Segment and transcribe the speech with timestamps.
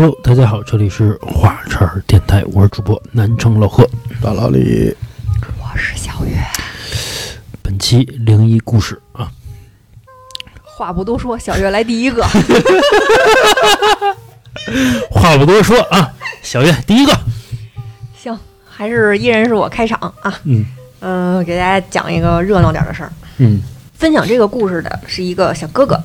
[0.00, 3.84] Hello，大家好，这里是华晨儿电台，我是主播南城老贺。
[4.22, 4.94] 大老李，
[5.58, 6.36] 我是小月。
[7.62, 9.28] 本期灵异故事啊，
[10.62, 12.22] 话不多说，小月来第一个。
[15.10, 17.12] 话不多说啊，小月第一个。
[18.16, 20.38] 行，还是依然是我开场啊。
[20.44, 20.64] 嗯
[21.00, 23.12] 嗯、给大家讲一个热闹点儿的事儿。
[23.38, 23.60] 嗯
[23.94, 26.00] 分享这个故事的是一个小哥哥，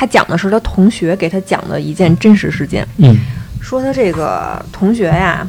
[0.00, 2.88] 他讲的是他同学给他讲的一件真实事件。
[2.96, 3.14] 嗯
[3.60, 5.46] 说他这个同学呀，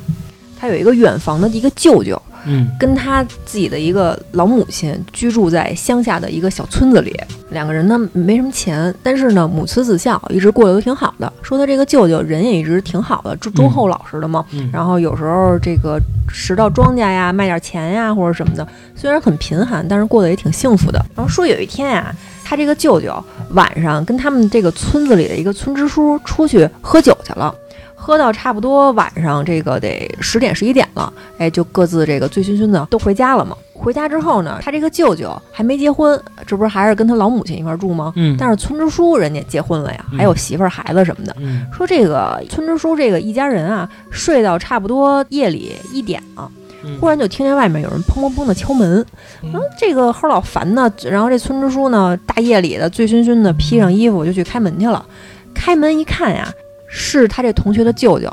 [0.59, 7.17] 他有一个远房的一个舅舅，嗯跟他自己的一个老母亲居住在乡下的一个小村子里，
[7.51, 11.31] 两个人呢没什么钱，但是呢母慈子孝，一直过得都挺好的。
[11.41, 14.45] 说他这个舅舅人也一直挺好的，忠忠厚老实的嘛。
[14.51, 21.03] 嗯然后有时候这个拾到庄稼呀，卖点钱呀或者什么的，虽然很贫寒，但是过得也挺幸福的。
[21.15, 22.13] 然后说有一天呀，
[22.51, 27.55] 他这个舅舅晚上跟他们这个村子里的一个村支书出去喝酒去了。
[27.95, 33.55] 喝到差不多晚上这个得十点十一点了，哎，就各自这个醉醺醺的都回家了嘛。
[33.73, 38.11] 回家之后呢，他这个舅舅还没结婚，这不是还是跟他老母亲一块儿住吗？
[38.17, 41.33] 嗯，但是村支书人家结婚了呀，嗯还有媳妇儿孩子什么的。
[41.39, 46.60] 嗯说这个村支书这个一家人啊，睡到差不多夜里一点了，嗯
[46.99, 49.05] 忽然就听见外面有人砰砰砰的敲门，
[49.41, 49.51] 嗯。
[49.51, 55.05] 然后这个齁老烦呢，然后这村支书呢，大夜里的醉醺醺的，披上衣服就去开门去了。
[55.53, 56.51] 开门一看呀，
[56.87, 58.31] 是他这同学的舅舅，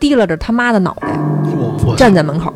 [0.00, 1.18] 提拉着他妈的脑袋
[1.96, 2.52] 站在门口。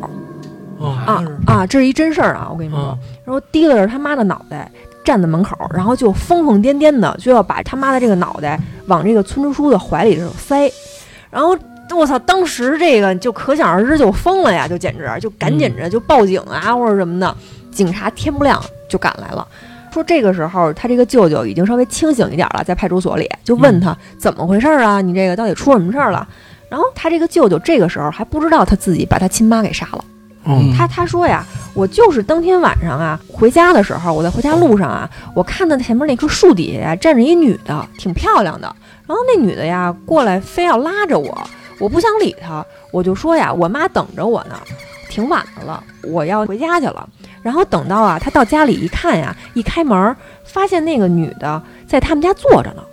[0.77, 2.79] 哦啊啊，这是一真事儿啊，我跟你说。
[2.79, 2.97] 啊。
[3.25, 4.69] 然后提拉着他妈的脑袋
[5.03, 10.69] 站在门口，然后就疯疯癫癫的就要把他妈的这个脑袋往这个村支书的怀里头塞，
[11.31, 11.57] 然后
[11.93, 17.35] 我操，当时这个就可想而知就疯了呀，就简直就赶紧着就报警啊或者什么的，
[17.71, 19.47] 警察天不亮就赶来了。
[19.93, 24.99] 说这个时候他这个舅舅已经稍微清醒一点了，在派出所里就问他怎么回事啊？
[25.01, 26.27] 你这个到底出什么事儿了？
[26.67, 30.03] 然后他这个舅舅这个时候还不知道他自己把他亲妈给杀了。
[30.45, 38.75] 嗯他他说呀，我就是当天晚上啊回家的时候，我在回家路上啊，我看到前面那棵树底下呀站着一女的，挺漂亮的。
[39.05, 41.49] 然后那女的呀过来非要拉着我，
[41.79, 44.55] 我不想理他，我就说呀，我妈等着我呢，
[45.09, 47.07] 挺晚的了，我要回家去了。
[47.41, 52.83] 然后等到啊，他到家里一看呀，一开门发现那个女的在他们家坐着呢。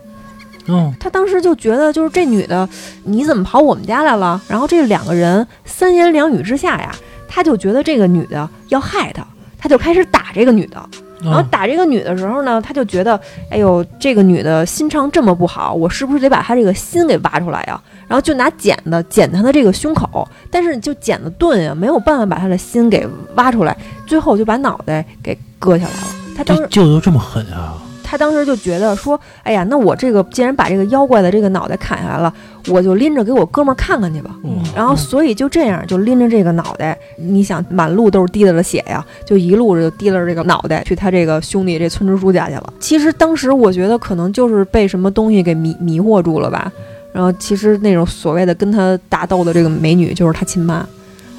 [0.68, 2.68] 哦他当时就觉得，就是这女的，
[3.04, 4.41] 你怎么跑我们家来了？
[4.48, 6.94] 然后这两个人三言两语之下呀，
[7.28, 9.24] 他就觉得这个女的要害他，
[9.58, 10.80] 他就开始打这个女的。
[11.22, 13.20] 然后哦打这个女的时候呢，他就觉得，
[13.50, 17.80] 哎呦，这个女的心肠这么不好，我是不是得把她这个心给挖出来呀？
[18.10, 23.06] 然后就拿剪子剪他的这个胸口，但是就剪子钝呀，没有办法把他的心给
[23.37, 26.06] 挖出来，最后就把脑袋给割下来了。
[26.37, 27.75] 他当时这舅舅这么狠啊？
[28.03, 32.34] 他当时就觉得说，哎呀，那我这个既然把这个妖怪的这个脑袋砍下来了，
[32.66, 34.34] 我就拎着给我哥们儿看看去吧。
[34.42, 42.72] 嗯然后所以就这样，就拎着这个脑袋，你想满路都是滴答的血呀，就一路就提着这个脑袋去他这个兄弟这村支书家去了。
[42.81, 46.72] 其实当时我觉得可能就是被什么东西给迷迷惑住了吧。
[47.12, 50.87] 然后其实那种所谓的跟他打斗的这个美女就是他亲妈。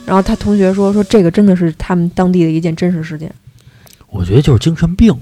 [0.06, 3.32] 然后他同学说说这个真的是他们当地的一件真实事件。
[4.10, 5.14] 我觉得就是精神病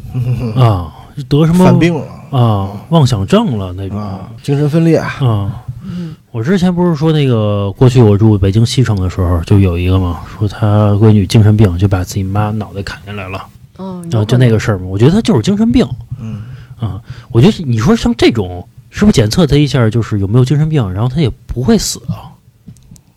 [0.55, 0.91] 啊，
[1.27, 5.63] 得什么犯病了啊，妄想症了那种啊，精神分裂，啊。
[5.83, 13.43] 嗯我之前不是说那个过去我住北京西城的时候，就有一个嘛，说他闺女精神病，就把自己妈脑袋砍下来了，
[13.79, 14.85] 嗯，然后就那个事儿嘛。
[14.85, 15.87] 我觉得他就是精神病
[16.19, 16.41] 嗯，
[16.79, 17.01] 啊。
[17.31, 22.33] 我觉得你说像这种，是不是检测他一下就是有没有精神病，然后他也不会死啊？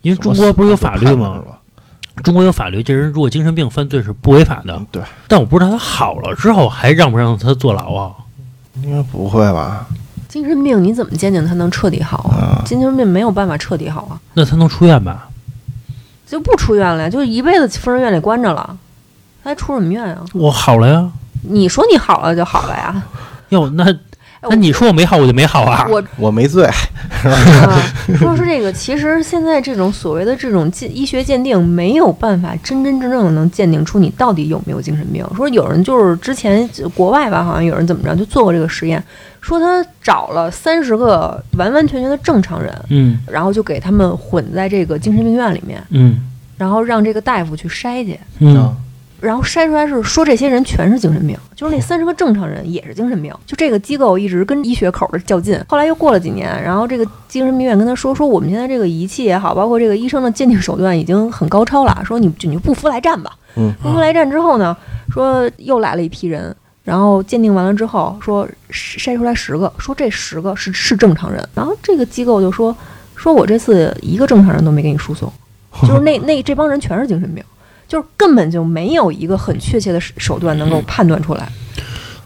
[0.03, 1.43] 因为中国不是有法律吗？
[2.23, 4.75] 中国有法律，这人如果精神病犯罪是不违法的。
[4.77, 8.13] 嗯对，但我不知道他好了之后还让不让他坐牢啊？
[8.83, 9.87] 应该不会吧？
[10.29, 12.61] 精神病你怎么鉴定他能彻底好啊？
[12.61, 15.29] 啊，精神病没有办法彻底好啊，那他能出院吧？
[16.27, 18.77] 就不出院了呀，就一辈子疯人院里关着了，
[19.43, 20.25] 他还出什么院啊？
[20.35, 21.11] 我好了呀。
[21.43, 23.03] 你说你好了就好了呀？
[23.51, 23.99] 哟，那哎
[24.49, 25.87] 那你说我没好，我就没好啊？
[25.89, 26.67] 我我没醉，
[27.25, 27.81] 啊，
[28.19, 35.25] 说是这个，其实现在这种所谓的这种鉴医学鉴定没有办法真真正正的能鉴定出你到底有没有精神病。
[35.37, 39.01] 说有人就是之前国外吧，好像有人怎么着就做过这个实验，
[39.41, 46.21] 说他找了三十个完完全全的正常人，嗯然后就给他们混在这个精神病院里面，嗯
[46.59, 48.19] 然后让这个大夫去筛去。
[48.41, 48.75] 嗯啊
[49.23, 53.33] 然后筛出来是说这些人全是精神病，就是那三十个正常人也是精神病。
[53.47, 63.31] 就这个机构一直跟医学口的较劲，后来又过了几年，然后这个精神病院跟他说说，我们现在这个仪器也好，包括这个医生的鉴定手段已经很高超了，说你就你就不服来战吧。
[63.55, 64.77] 嗯不服来战之后呢，
[65.11, 66.53] 说又来了一批人，
[66.83, 72.77] 然后鉴定完了之后说筛出来十个，说这十个是是正常人，然后这个机构就说
[73.15, 75.33] 说我这次一个正常人都没给你输送，
[75.83, 77.45] 就是那 那这帮人全是精神病，
[77.93, 81.47] 就是根本就没有一个很确切的手手段能够判断出来。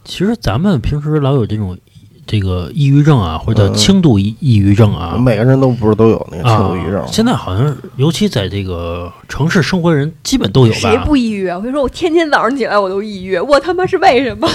[0.04, 1.76] 其实咱们平时老有这种
[2.24, 7.04] 这个抑郁症啊，或者叫嗯轻度抑抑郁症啊，每个人都不是都有那个轻啊度抑郁症。
[7.08, 10.96] 现在好像，尤其在这个城市生活的人，基本都有谁？
[10.98, 11.56] 不抑郁啊？
[11.56, 14.46] 我跟你说，我天天早上起来我都抑郁，我他妈是为什么？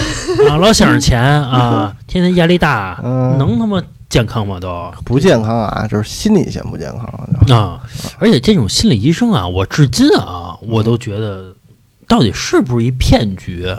[0.49, 4.59] 啊，老想着钱啊， 天天压力大，嗯能他妈健康吗？
[4.59, 7.55] 都不健康啊，就是心理先不健康了。
[7.55, 7.81] 啊！
[8.19, 11.55] 而且这种心理医生啊，我至今啊，我都觉得
[12.09, 13.73] 到底是不是一骗局？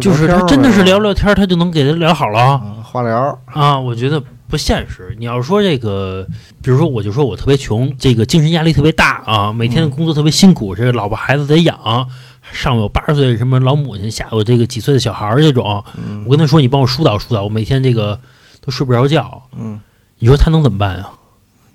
[0.00, 3.78] 就是他真的是聊聊天，他就能给他聊好了啊化疗，啊？
[3.78, 5.16] 我觉得不现实。
[5.18, 6.24] 你要说这个，
[6.62, 12.08] 比如说我就说我特别穷，这个精神压力特别大啊，每天的工作特别辛苦，这个老婆孩子得养，
[12.52, 18.18] 上有八十岁什么老母亲，下有这个几岁的小孩儿这种，嗯我跟他说你帮我疏导疏导，我每天这个
[18.64, 19.78] 都睡不着觉，嗯，
[20.18, 21.12] 你说他能怎么办啊？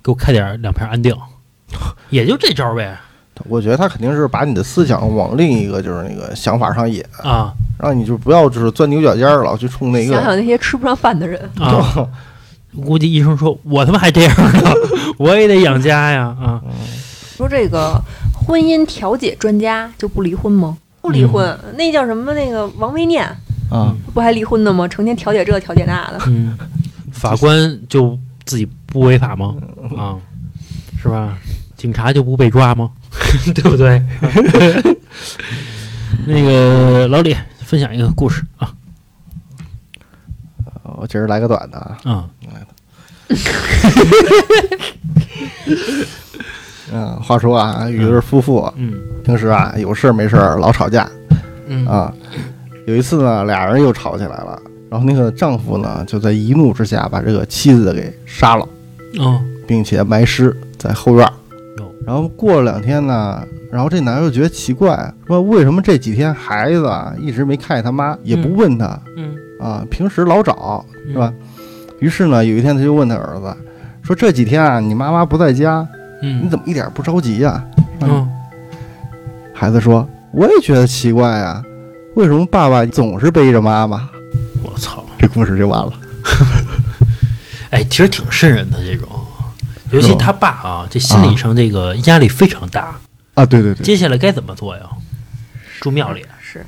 [0.02, 1.14] 给我开点儿两片安定，
[2.10, 2.98] 也就这招儿呗
[3.48, 10.12] 我觉得他肯定是把你的思想往另一个就是那个想法上引，啊让你就不要就是钻牛角尖儿，老去冲那个。
[10.12, 12.06] 想想那些吃不上饭的人，啊！
[12.84, 14.70] 估计医生说，我他妈还这样呢，
[15.16, 16.60] 我也得养家呀啊！
[17.36, 17.98] 说这个
[18.34, 20.76] 婚姻调解专家就不离婚吗？
[21.00, 22.34] 不离婚，那叫什么？
[22.34, 23.26] 那个王维念
[23.70, 24.86] 啊，不还离婚的吗？
[24.88, 26.18] 成天调解这调解那的。
[26.26, 26.56] 嗯，
[27.12, 29.54] 法官就自己不违法吗？
[29.96, 30.18] 啊，
[31.00, 31.38] 是吧？
[31.76, 32.90] 警察就不被抓吗？
[33.54, 34.02] 对不对？
[36.26, 37.34] 那个老李
[37.64, 38.70] 分享一个故事啊
[40.82, 42.28] 我今儿来个短的啊，啊
[46.92, 48.94] 嗯，话说啊，有一对夫妇嗯
[49.24, 51.08] 平时啊有事儿没事儿老吵架
[51.68, 52.12] 嗯啊，
[52.90, 54.60] 有一次呢俩人又吵起来了，
[54.90, 58.68] 然后那个丈夫呢就在一怒之下把这个妻子给杀了，
[59.20, 59.40] 哦。
[59.64, 61.32] 并且埋尸在后院。
[62.04, 63.40] 然后过了两天呢，
[63.70, 69.36] 然后这男的就觉得奇怪，说为什么这几天孩子啊一直没看见他妈，也不问他嗯。
[69.60, 71.32] 啊，平时老找嗯是吧？
[72.00, 73.56] 于是呢，有一天他就问他儿子
[74.02, 75.86] 说：“这几天啊，你妈妈不在家，
[76.22, 76.42] 嗯。
[76.44, 77.64] 你怎么一点不着急呀、
[78.00, 78.28] 嗯。
[79.54, 81.62] 孩子说：“我也觉得奇怪啊，
[82.14, 84.08] 为什么爸爸总是背着妈妈
[84.62, 85.92] 我操！？”这故事就完了。
[87.70, 89.08] 哎，其实挺瘆人的这种，
[89.92, 92.96] 尤其他爸啊，这心理上这个压力非常大。
[93.34, 94.82] 啊，对对对，接下来该怎么做呀？
[95.80, 96.66] 住庙里，是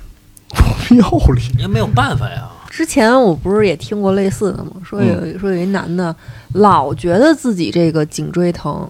[0.54, 2.48] 住，庙里也没有办法呀。
[2.70, 4.72] 之前我不是也听过类似的吗？
[4.84, 6.14] 说有、说有一男的
[6.54, 8.88] 老觉得自己这个颈椎疼。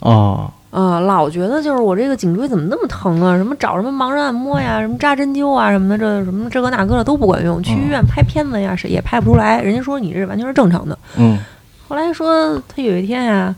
[0.00, 3.36] 啊，啊、老觉得就是我这个颈椎怎么那么疼啊？
[3.36, 7.62] 什么找什么盲人按摩呀，什么扎针灸啊什么的，这什么这个那个的都不管用。
[7.62, 9.62] 去医院拍片子呀，是也拍不出来。
[9.62, 10.98] 人家说你这完全是正常的。
[11.16, 11.38] 嗯
[11.86, 13.54] 后来说他有一天呀，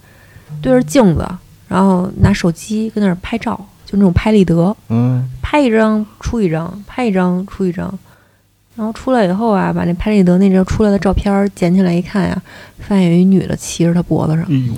[0.61, 1.27] 对着镜子，
[1.69, 7.99] 然后拿手机跟那儿拍照，就那种拍立得，嗯拍一张出一张，拍一张出一张。
[8.75, 12.43] 然后出来以后啊，把那拍立得那张出来的照片捡起来一看呀，
[12.79, 14.43] 发现有一女的骑着他脖子上。
[14.43, 14.75] 哎呦，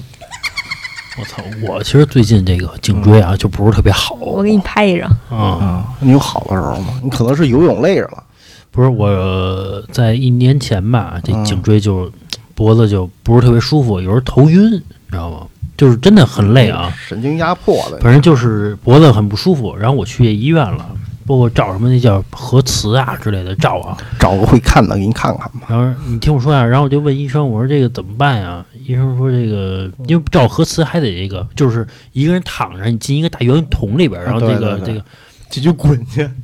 [1.18, 1.42] 我操！
[1.66, 5.36] 我其实最近这个颈椎啊，就不是特别好我给你拍一张，啊。
[5.36, 7.00] 啊，你有好的时候吗？
[7.02, 8.22] 你可能是游泳累着了。
[8.70, 12.10] 不是我在一年前吧，这嗯颈椎就
[12.54, 15.46] 脖子就不是特别舒服，有时候头晕，你知道吗？
[15.76, 17.98] 就是真的很累啊，神经压迫的。
[17.98, 19.76] 反正就是脖子很不舒服。
[19.76, 20.86] 然后我去医院了，
[21.24, 23.96] 包括照什么那叫核磁啊之类的照啊。
[24.18, 25.66] 找个会看的给你看看吧。
[25.68, 28.64] 然后你听我说呀、然后我就问医生，我说这个怎么办呀？
[28.88, 35.04] 医生说这个因为照核磁还得这个，就是一个人躺着，你进一个大圆筒里边，然后这个这个
[35.50, 36.26] 这就滚去。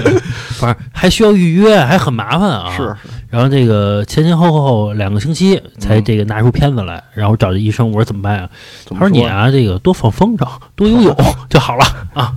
[0.60, 2.76] 反正还需要预约，还很麻烦啊。
[2.76, 2.94] 是，
[3.30, 8.50] 然后这个前前后后两个星期才这个拿出片子来，然后找这医生，我说怎么办呀？
[8.84, 10.46] 怎么说他说你啊，这个多放风筝，
[10.76, 11.16] 多游泳
[11.48, 12.34] 就好了啊。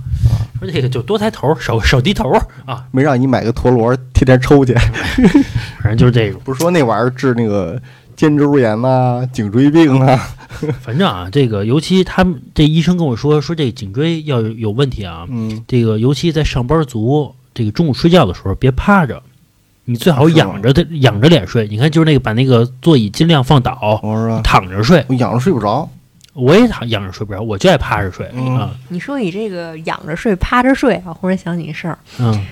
[0.58, 2.32] 说这个就多抬头，少少低头
[2.64, 4.72] 啊，没让你买个陀螺天天抽去。
[5.82, 6.38] 反正就是这个。
[6.38, 7.78] 不是说那玩意儿治那个
[8.16, 10.18] 肩周炎呐、颈椎病啊。
[10.80, 19.22] 反正啊，这个尤其他们这医生跟我说，说这个颈椎要有有问题啊，嗯，这个尤其在上班族，这个中午睡觉的时候别趴着，
[19.84, 21.66] 你最好仰着的仰着脸睡。
[21.68, 24.00] 你看，就是那个把那个座椅尽量放倒，
[24.44, 25.04] 躺着睡。
[25.08, 25.88] 我仰着睡不着。
[26.34, 28.70] 我也躺仰着睡不着，我就爱趴着睡嗯啊。
[28.88, 31.96] 你说你这个仰着睡、趴着睡啊，忽然想起一事儿。
[32.18, 32.44] 嗯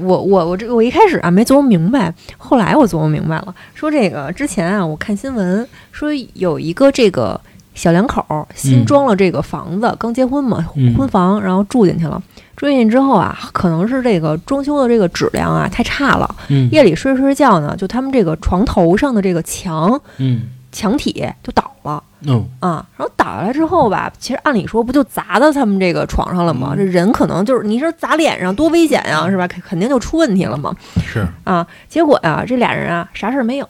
[0.00, 7.40] 我我我这我一开始啊没琢磨明白，后来我琢磨明白了，说这个之前啊我看新闻说有一个这个
[7.74, 12.22] 小两口儿新嗯装了这个房子，刚结婚嘛，嗯婚房，然后住进去了。
[12.56, 20.40] 住进去之后啊，可能是这个装修的这个质量啊太差了，嗯夜里睡着睡觉呢，就他们这个床头上的这个墙嗯
[20.78, 22.00] 墙体就倒了。
[22.26, 26.74] 嗯啊，然后倒下来之后吧，其实按理说不就砸到他们这个床上了吗？
[26.76, 29.46] 嗯这人可能就是你说砸脸上多危险呀，是吧？
[29.48, 30.74] 肯肯定就出问题了嘛。
[31.04, 33.68] 是啊，结果呀、这俩人啊啥事儿没有，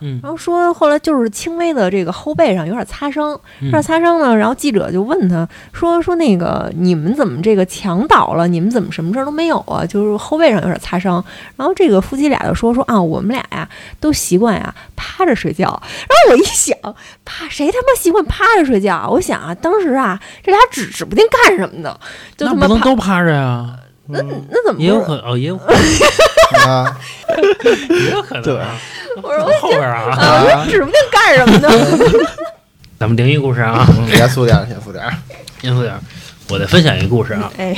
[0.00, 4.36] 嗯然后说后来就是轻微的这个后背上有点擦伤，嗯有点擦伤呢。
[4.36, 9.84] 然后记者就问他说说那个你们怎么这个墙倒了，你们怎么什么事儿都没有啊？
[9.84, 11.24] 就是后背上有点擦伤。
[11.56, 13.68] 然后这个夫妻俩就说说啊，我们俩呀
[14.00, 15.64] 都习惯呀趴着睡觉。
[15.64, 16.76] 然后我一想，
[17.24, 19.08] 趴谁他妈习惯趴着睡觉啊？
[19.08, 21.98] 我想啊，当时啊这俩指指不定干什么呢，
[22.36, 22.68] 就那他妈。
[22.68, 23.76] 不能都趴着呀，
[24.10, 25.80] 那那怎么也有可哦，也有可能。
[26.66, 26.98] 啊，
[27.88, 28.76] 也有可能啊。
[29.22, 31.68] 我说后边啊，指不定干什么呢。
[32.98, 35.12] 咱们灵异故事啊，嗯严肃点儿，严肃点儿。
[35.62, 36.00] 严肃点儿。
[36.50, 37.74] 我再分享一个故事啊，哎，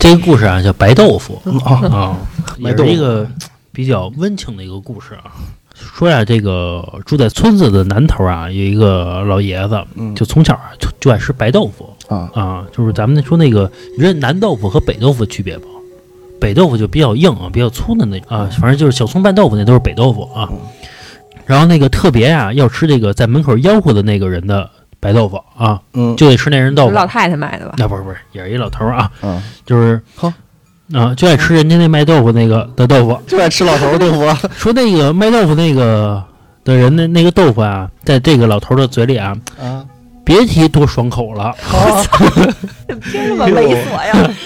[0.00, 1.40] 这个故事啊叫白豆腐。
[1.44, 2.16] 哦，啊，
[2.58, 2.90] 也白豆腐。
[2.90, 3.26] 是一个
[3.70, 5.30] 比较温情的一个故事啊。
[5.76, 11.90] 说呀，这个住在村子的南头啊，有一个老爷子，嗯，就从小啊就就爱吃白豆腐。
[12.08, 15.73] 啊，啊，就是咱们说那个，你知道南豆腐和北豆腐的区别不？
[16.40, 20.58] 北豆腐就比较硬啊，比较粗的那种啊，反正就是小葱拌豆腐那都是北豆腐啊嗯。
[21.46, 26.92] 然后那个特别呀、要吃这个在门口吆喝的那个人的白豆腐啊，嗯，就得吃那人豆腐。
[26.92, 27.74] 老太太买的吧？
[27.76, 30.32] 那不是不是，也是一老头啊，嗯，就是好
[30.94, 33.20] 啊，就爱吃人家那卖豆腐那个的豆腐。
[33.26, 34.38] 就爱吃老头儿豆腐啊。
[34.56, 36.22] 说那个卖豆腐那个
[36.64, 39.84] 的人的那个豆腐啊，在这个老头的嘴里啊，啊，
[40.24, 41.54] 别提多爽口了，啊
[43.12, 44.30] 凭什么猥琐呀？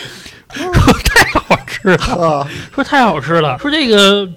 [1.82, 4.28] 太好吃了，啊，说太好吃了，说这个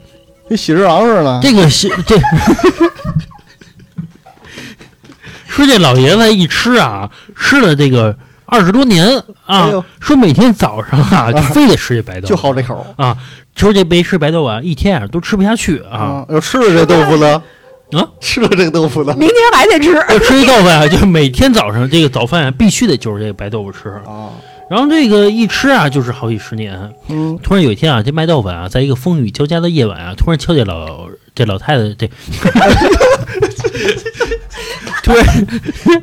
[0.48, 1.39] 跟喜之郎似的。
[1.41, 2.17] 这个喜这。
[5.48, 9.05] 说这老爷子一吃啊，吃了这个二十多年
[9.45, 13.17] 啊，哎呦说每天早上啊，就非得吃这白豆腐，就好这口啊。
[13.53, 16.00] 说这没吃白豆腐啊，一天啊都吃不下去啊。
[16.00, 16.25] 啊！
[16.29, 17.43] 要吃了这豆腐呢？
[17.91, 19.13] 啊，吃了这个豆腐呢？
[19.19, 19.93] 明天还得吃。
[19.93, 23.89] 要吃一豆腐啊，就是每天早上这个早饭啊，必须得就是这个白豆腐吃。
[24.07, 24.31] 啊，
[24.71, 26.93] 然后这个一吃啊，就是好几十年。
[27.09, 32.07] 嗯，突然有一天啊，这卖豆腐啊，在一个风雨交加的夜晚啊，突然敲见老这老太太这，
[35.03, 35.25] 突然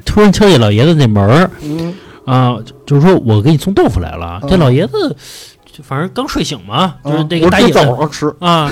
[0.05, 1.51] 突然敲见老爷子那门儿。
[1.63, 1.95] 嗯，
[2.27, 4.39] 啊，就是说我给你送豆腐来了。
[4.43, 4.51] 嗯。
[4.51, 5.17] 这老爷子
[5.65, 8.71] 就反正刚睡醒嘛，就是这个大夜早上吃，啊，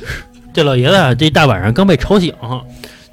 [0.54, 2.32] 这老爷子啊，这大晚上刚被吵醒，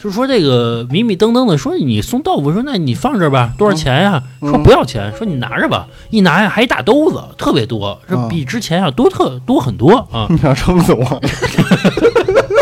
[0.02, 10.26] 就说这个迷迷瞪瞪的说你送豆腐，说那你放这儿吧，多少钱呀、嗯说不要钱，说你拿着吧，一拿呀还一大兜子，特别多，说啊比之前啊多特多很多啊。
[10.30, 11.06] 你想撑死我？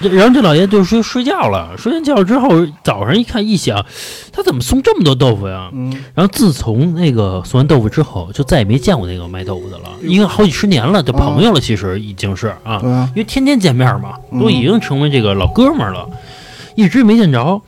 [0.00, 2.48] 这然后这老爷子就睡睡觉了，睡完觉之后
[2.84, 3.84] 早上一看一想，
[4.32, 5.70] 他怎么送这么多豆腐呀？
[5.72, 12.74] 嗯，然后自从那个送完豆腐之后，就再也没见过那个卖豆腐的了，因为好几十年了，就朋友了，其实已经是啊。
[12.74, 16.08] 啊，因为天天见面嘛，嗯都已经成为这个老哥们儿了，
[16.76, 17.60] 一直没见着。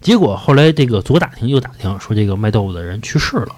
[0.00, 3.48] 结果后来这个左打听右打听，说这个卖豆腐的人去世了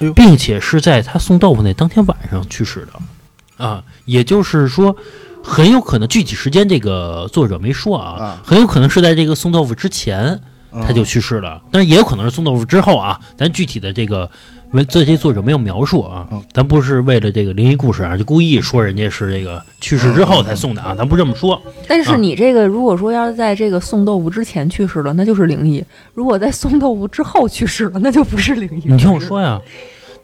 [0.00, 4.96] 哎，并且是在他送豆腐那当天晚上去世的，啊，也就是说，
[5.44, 10.40] 很有可能具体时间这个作者没说啊啊，很有可能是在这个送豆腐之前
[10.82, 14.28] 他就去世了，但是也有可能是送豆腐之后啊，咱具体的这个。
[14.70, 21.62] 没这些作者没有描述啊嗯，咱不是为了这个灵异故事啊，就故意说人家是这个去世之后才送的啊，咱不这么说。
[21.86, 25.80] 但是你这个如果说要是在这个送豆腐之前去世了，那就是灵异；
[26.12, 28.88] 如果在送豆腐之后去世了，那就不是灵异。
[28.90, 29.60] 你听我说呀，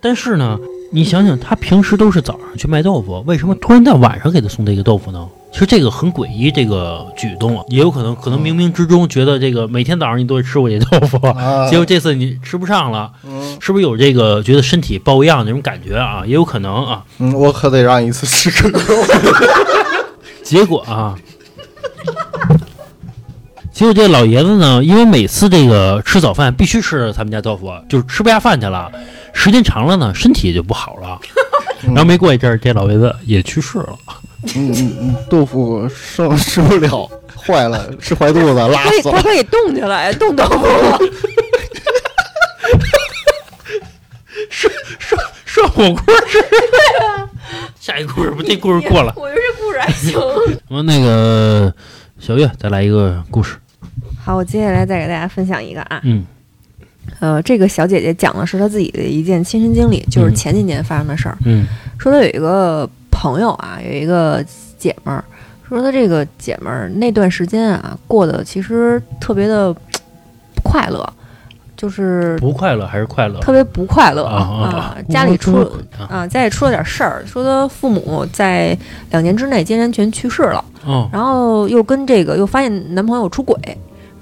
[0.01, 0.59] 但是呢，
[0.93, 5.29] 你想想，他平时都是早上去卖豆腐，为什么突然在晚上给他送这个豆腐呢？
[5.53, 16.23] 其实这个很诡异，这个举动啊，也有可能，可能冥冥之中觉得这个每天早上你都会吃我这豆腐，啊， 结果这次你吃不上了，嗯是不是有这个觉得身体抱恙那种感觉啊？
[16.27, 17.05] 也有可能啊。
[17.19, 19.13] 嗯，我可得让你一次吃这个豆腐。
[20.43, 21.17] 结果啊，
[23.73, 28.91] 结果这老爷子呢，因为每次这个吃早饭必须吃他们家豆腐，就是吃不下饭去了，
[29.33, 31.19] 时间长了呢，身体也就不好了。
[31.83, 33.99] 然后没过一阵儿，这老爷子也去世了。
[34.55, 39.17] 嗯嗯嗯，豆腐剩吃不了，坏了，吃坏肚子，拉可以，死了。
[39.17, 40.67] 它可以冻起来，冻豆腐。
[44.49, 46.39] 涮涮涮火锅吃。
[47.79, 49.13] 下一个故事不，这故事过了。
[49.17, 50.19] 我觉得这故事还行。
[50.69, 51.73] 我们那个
[52.19, 53.57] 小月再来一个故事。
[54.23, 56.25] 好，我接下来再给大家分享一个啊，嗯
[57.19, 61.37] 呃，这个小姐姐讲的是她自己的一件亲身经历，就是嗯前几年发生的事儿。
[61.45, 61.67] 嗯
[61.99, 64.45] 说她有一个朋友啊，有一个
[64.79, 65.25] 姐们儿，
[65.69, 69.73] 说她这个姐们儿那段时间啊，过得其实特别的
[70.55, 71.07] 不快乐，
[71.77, 73.39] 就是不快乐还是快乐？
[73.41, 74.97] 特别不快乐啊啊！
[75.11, 75.57] 家里出
[75.99, 78.77] 啊啊，家里出了点事儿，说她父母在
[79.11, 83.57] 两年之内竟然全去世了，哦然后又跟这个又发现男朋友出轨，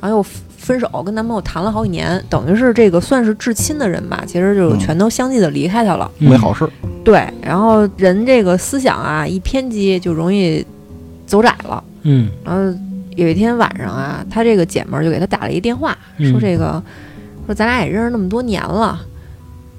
[0.01, 6.11] 然后又分手，跟男朋友谈了好几年，等于是这个算是至亲的人吧，其实就嗯全都相继的离开他了。
[6.19, 6.71] 嗯没好事儿。
[7.05, 10.65] 对，然后人这个思想啊一偏激就容易
[11.27, 11.83] 走窄了。
[12.03, 12.79] 嗯然后
[13.17, 16.83] 有一天晚上啊，他这个姐们儿就给他打了一电话，嗯说这个
[17.47, 19.01] 说咱俩也认识那么多年了。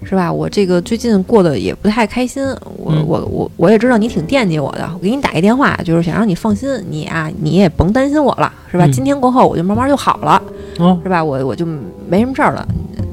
[0.03, 0.31] 是吧？
[0.31, 2.43] 我这个最近过得也不太开心，
[2.77, 8.85] 我、嗯我我我也知道你挺惦记我的，我给你打一电话，就是想让你放心，你啊你也甭担心我了，是吧？
[8.85, 10.41] 嗯今天过后我就慢慢就好了，
[10.79, 11.23] 哦是吧？
[11.23, 11.65] 我我就
[12.07, 12.67] 没什么事儿了。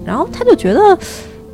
[0.05, 0.97] 然后他就觉得，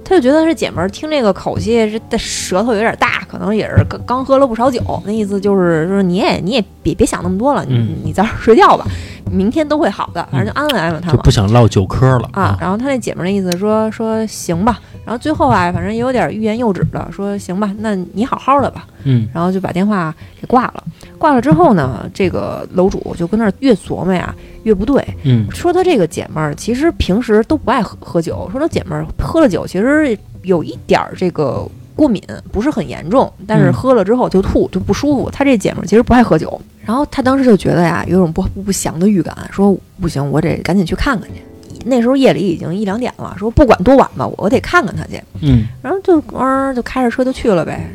[0.05, 8.87] 他就觉得这姐们儿听这个口气，这这舌头有点大，可能也是刚刚喝了不少酒，那意思就是说你也你也别别想那么多了，你、嗯你早点睡觉吧，
[9.33, 11.31] 明天都会好的，反正就安慰安慰他嘛就不。
[11.33, 20.85] 想唠酒嗑了啊，然后他那姐们儿那意思说说行吧，然后最后啊，反正也有点欲言又止的，说行吧，那你好好的吧，嗯然后就把电话给挂了。
[21.17, 24.35] 挂了之后呢，这个楼主就跟那儿越琢磨呀
[24.65, 32.23] 越不对，嗯说他这个姐们儿其实平时都不爱喝喝酒，说他姐们儿喝了酒其实有一点儿这个过敏，
[32.53, 35.31] 不是很严重，但是嗯喝了之后就吐就不舒服。
[35.31, 41.43] 他这姐们儿其实不爱喝酒，然后他当时就觉得呀，有种不不祥的预感，说不行，我得赶紧去看看去。
[41.85, 45.21] 那时候夜里已经一两点了，说不管多晚吧，我得看看他去。
[45.41, 47.91] 嗯然后就嗯、就开着车就去了呗，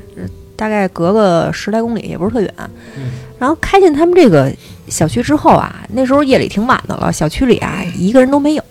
[0.55, 2.53] 大概隔个十来公里，也不是特远。
[2.97, 4.51] 嗯然后开进他们这个
[4.87, 8.63] 小区之后啊，那时候夜里挺晚的了，小区里啊一个人都没有，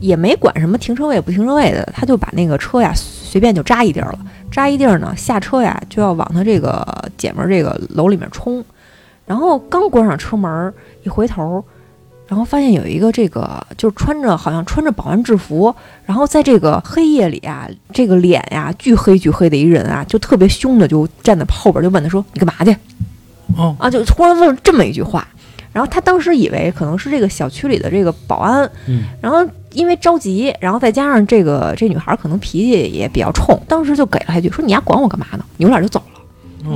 [0.00, 4.18] 也没管什么停车位不停车位的，他就把那个车呀随便就扎一地儿了。
[4.50, 6.86] 扎一地儿呢，下车呀就要往他这个
[7.18, 8.64] 姐们儿这个楼里面冲，
[9.26, 11.62] 然后刚关上车门儿，一回头。
[12.28, 15.72] 然后发现有一个这个，就是穿着好像穿着保安制服，
[16.04, 22.76] 然后在这个黑夜里啊，这个脸呀巨黑巨黑的一人啊，就特别凶的就站在后边就问他说：“你干嘛去？”
[23.56, 25.24] 哦啊，就突然问了这么一句话，
[25.72, 36.15] 然后他当时以为可能是这个小区里的这个保安，嗯然后因为着急，然后再加上这个这女孩可能脾气也比较冲，当时就给了他一句说：“你丫管我干嘛呢？”扭脸就走了。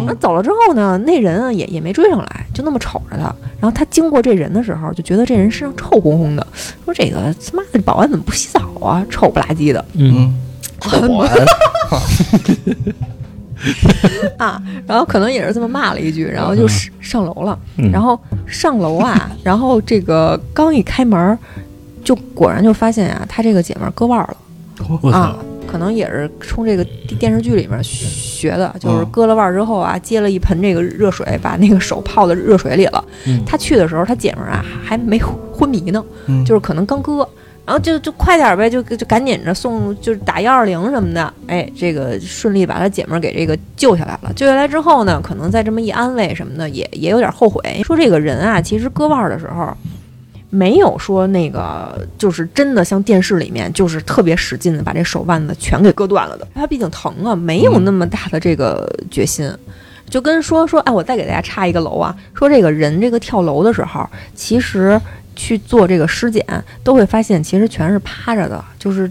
[0.06, 3.24] 那哦走了之后呢，那人啊也也没追上来，就那么瞅着他。
[3.60, 6.46] 然后他经过这人的时候，就觉得这人身上臭烘烘的，
[6.84, 10.34] 说这个他妈的保安怎么不洗澡啊，臭不拉几的嗯
[10.80, 11.30] 臭保安，
[14.38, 14.62] 啊。
[14.86, 17.58] 然后可能也是这么骂了一句，然后就上上楼了。
[17.76, 21.38] 嗯然后上楼啊，然后这个刚一开门，
[22.02, 24.36] 就果然就发现啊，他这个姐们儿割腕儿了
[25.02, 26.84] 我啊操，可能也是冲这个
[27.18, 33.04] 电视剧里面学的，就是嗯割了腕儿之后啊，接了一盆这个热水，把那个手泡在热水里了。
[33.26, 37.28] 嗯他去的时候，他姐们儿啊还没昏迷呢，嗯就是可能刚割。
[37.66, 44.32] 然后就就快点儿呗，就就赶紧着送，就是打幺二零什么的，哎，这个顺利把他姐们儿给这个救下来了。
[44.34, 47.62] 救下来之后呢，可能再这么一安慰什么的，也也有点后悔。
[47.84, 49.72] 说这个人啊，其实割腕儿的时候，
[50.50, 56.46] 没有说那个就是真的像电视里面就是特别使劲的把这手腕子全给割断了的。
[56.54, 59.50] 他毕竟疼啊，没有那么大的这个决心。
[60.08, 65.00] 就跟说说，哎，我再给大家插一个楼啊，说这个人这个跳楼的时候，其实
[65.36, 66.44] 去做这个尸检，
[66.82, 69.08] 都会发现其实全是趴着的，就是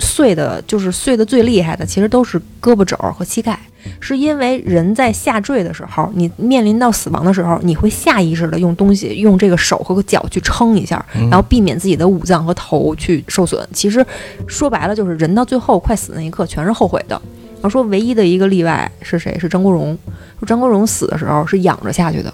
[0.00, 3.56] 碎的，就是碎的最厉害的，其实都是胳膊肘和膝盖，
[4.00, 13.66] 是因为人在下坠的时候，你面临到死亡的时候，你会下意识的用东西，用这个手和脚去撑一下，嗯然后避免自己的五脏和头去受损。
[13.72, 14.04] 其实
[14.46, 17.20] 说白了，就是人到最后快死那一刻，全是后悔的。
[17.56, 19.38] 然后说唯一的一个例外是谁？
[19.38, 19.96] 是张国荣。
[20.38, 22.32] 说张国荣死的时候是仰着下去的，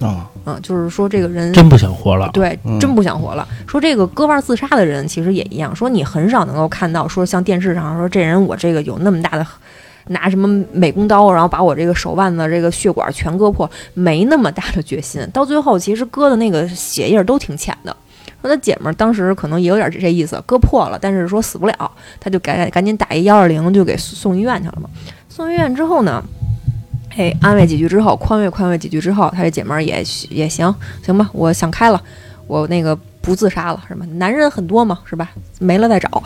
[0.00, 2.30] 啊，嗯，就是说这个人真不想活了。
[2.32, 3.46] 对嗯，真不想活了。
[3.66, 9.46] 说这个割腕自杀的人其实也一样，说你很少能够看到说像电视上说这人我这个有那么大的。
[10.08, 15.26] 拿什么美工刀，然后把我这个手腕子、这个血管全割破，没那么大的决心。
[15.32, 17.96] 到最后，其实割的那个血印都挺浅的。
[18.42, 21.90] 说他姐们儿当时可能也有点这意思，割破了，但是说死不了，
[22.20, 24.90] 他就赶赶紧打一幺二零，就给送医院去了嘛。
[25.30, 26.22] 送医院之后呢，
[27.16, 31.98] 哎，安慰几句之后，宽慰宽慰几句之后，他这姐们儿也也行行吧，我想开了，
[32.46, 34.04] 我那个不自杀了，是吧？
[34.16, 35.30] 男人很多嘛，是吧？
[35.58, 36.22] 没了再找。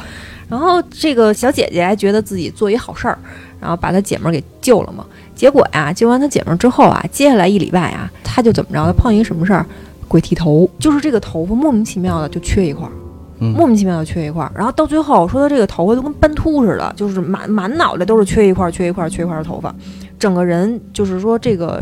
[0.48, 3.18] 然后这个小姐姐还觉得自己做一好事儿，
[3.60, 5.04] 然后把她姐们儿给救了嘛。
[5.34, 8.84] 结果呀，救完她姐们儿之后啊，接下来一礼拜啊，她就怎么着？
[8.86, 9.64] 她碰一什么事儿？
[10.08, 12.92] 鬼剃头，就是这个头发莫名其妙的就缺一块儿。
[13.40, 19.72] 嗯莫名其妙的缺一块儿，然后到最后说他这个头发都跟斑秃似的，就是满满脑袋都是缺一块儿、缺一块儿、缺一块儿的头发，
[20.18, 21.80] 整个人就是说这个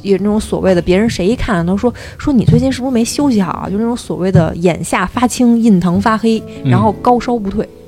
[0.00, 3.68] 也那种所谓的别人谁一看都说说你最近是不是没休息好啊？
[3.68, 7.62] 就那种所谓的眼下发青、印堂发黑，然后高烧不退。
[7.66, 7.83] 嗯，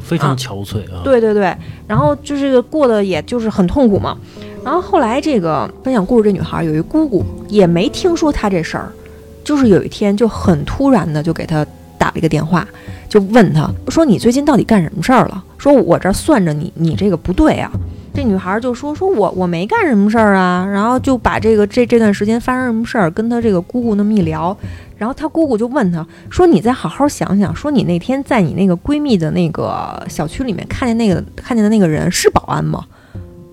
[0.00, 1.02] 非常啊憔悴啊。
[1.04, 1.54] 对对对，
[1.86, 4.16] 然后就这个过得也就是很痛苦嘛。
[4.64, 8.90] 然后后来这个分享故事这女孩有一姑姑，也没听说她这事儿，
[9.44, 11.64] 就是有一天就很突然的就给她
[11.96, 12.66] 打了一个电话，
[13.08, 17.70] 就问她说：“你最近到底干什么事儿了？”说：“我这儿算着你，你这个不对啊。”
[18.12, 24.56] 这女孩就说：“说我我没干什么事儿啊。”然后就把这个这这段时间发生什么事儿跟她这个姑姑那么一聊，
[24.96, 32.84] 然后他姑姑就问他说：“你再好好想想，说你那天在你那个闺蜜的那个小区里面看见那个看见的那个人是保安吗？”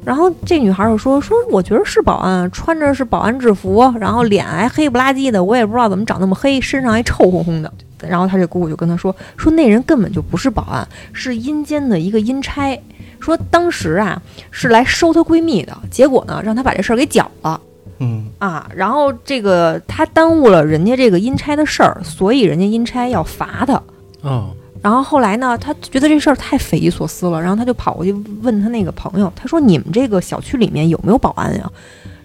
[0.05, 7.71] 然后这女孩就说：“说我觉得是保安，穿着是保安制服，然后脸还黑不拉几的，我也不知道怎么长那么黑，身上还臭烘烘的。”
[8.05, 12.77] 然后他这姑姑就跟他说：“说那人根本就不是保安，是阴间的一个阴差。
[13.21, 17.59] 说当时啊是来收她闺蜜的，结果呢让她把这事儿给搅了
[18.03, 18.69] 嗯啊。
[18.75, 23.81] 然后这个他耽误了人家这个阴差的事儿，所以人家阴差要罚他。
[24.21, 24.49] 哦，
[24.81, 28.11] 然后后来呢，他觉得这事儿太匪夷所思了，然后他就跑过去
[28.41, 31.71] 问他那个朋友，他说：“你们这个小区里面有没有保安呀？”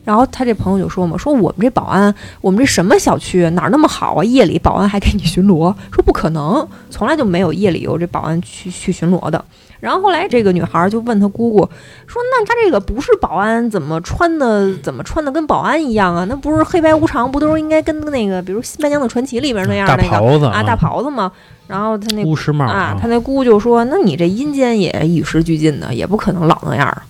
[0.09, 4.25] 然后他这朋友就说嘛：“说我们这保安，我们这什么小区哪儿那么好啊？
[4.25, 5.75] 夜里保安还给你巡逻？
[5.93, 9.45] 说不可能，从来就没有夜里有这保安去去巡逻的。”
[9.81, 11.59] 然后后来这个女孩就问她姑姑
[12.07, 16.25] 说：“那他这个不是保安，怎么穿的怎么穿的跟保安一样啊？
[16.27, 21.31] 那不是黑白无常，不都是应该跟那个比如《新白娘子传奇》里边那样大那个袍子啊大袍子吗？”
[21.69, 27.03] 然后他那巫师帽啊，他那姑就说：“那你这阴间也与时俱进的，也不可能老那样儿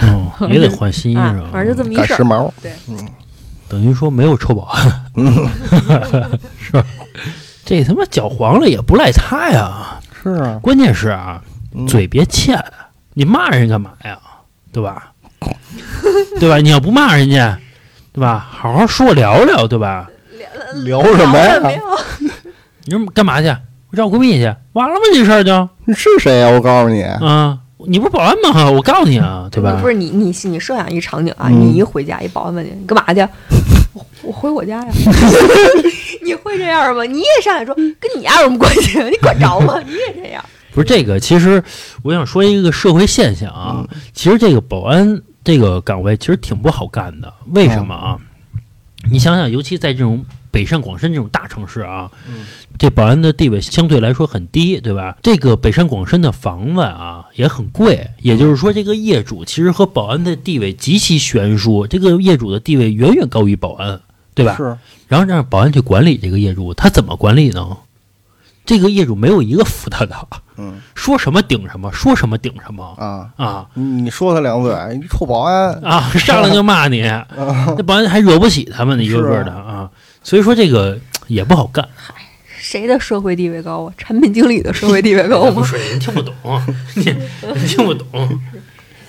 [0.00, 1.34] 哦，也得换新衣啊。
[1.38, 2.16] 裳，反正就这么一事儿。
[2.16, 2.50] 赶时髦，
[3.68, 5.04] 等于说没有臭保安，
[6.60, 6.84] 是吧？
[7.64, 11.42] 这他妈搅黄了也不赖他呀，是啊，关键是啊，
[11.74, 12.62] 嗯嘴别欠，
[13.14, 14.18] 你骂人干嘛呀？
[14.72, 15.12] 对吧？
[16.40, 16.58] 对吧？
[16.58, 17.58] 你要不骂人家，
[18.12, 18.46] 对吧？
[18.50, 20.08] 好好说聊聊，对吧？
[20.84, 21.60] 聊什么呀？
[22.84, 23.48] 你说干嘛去？
[23.90, 25.00] 我找我闺蜜去，完了吗？
[25.14, 26.48] 这事儿就你是谁呀？
[26.48, 28.70] 我告诉你，啊，你不是保安吗？
[28.70, 29.88] 我告诉你啊，对吧不？
[29.88, 33.20] 是你你你设想一场景啊，嗯你一回家，一保安问你你干嘛去？
[33.92, 34.92] 我我回我家呀。
[36.24, 37.04] 你会这样吗？
[37.04, 38.98] 你也上来说跟你家有什么关系？
[39.10, 39.80] 你管着吗？
[39.86, 40.44] 你也这样。
[40.74, 41.62] 不是这个，其实
[42.02, 47.32] 我想说一个社会现象啊，其实这个保安这个岗位其实挺不好干的。
[47.48, 48.16] 为什么啊？
[49.10, 52.44] 你想想，尤其在这种北上广深这种大城市啊，嗯
[52.78, 55.16] 这保安的地位相对来说很低，对吧？
[55.22, 64.00] 这个北上广深的房子啊也很贵，也就是说，这个业主其实和保安的地位极其悬殊，这个业主的地位远远高于保安，
[64.34, 64.54] 对吧？
[64.56, 64.76] 是
[65.08, 67.76] 然后让保安去管理这个业主，他怎么管理呢？
[68.64, 70.14] 这个业主没有一个服他的，
[70.56, 76.08] 嗯说什么顶什么，说什么顶什么啊，啊你你说他两嘴，你臭保安，啊！
[76.14, 77.26] 上来就骂你，啊
[77.76, 79.71] 那保安还惹不起他们的一个个是的啊，
[80.22, 81.86] 所以说这个也不好干。
[81.94, 82.14] 嗨
[82.58, 83.92] 谁的社会地位高啊？
[83.98, 85.50] 产品经理的社会地位高吗？
[85.50, 86.32] 不是，人听不懂，
[86.94, 87.04] 你
[87.54, 88.06] 你听不懂。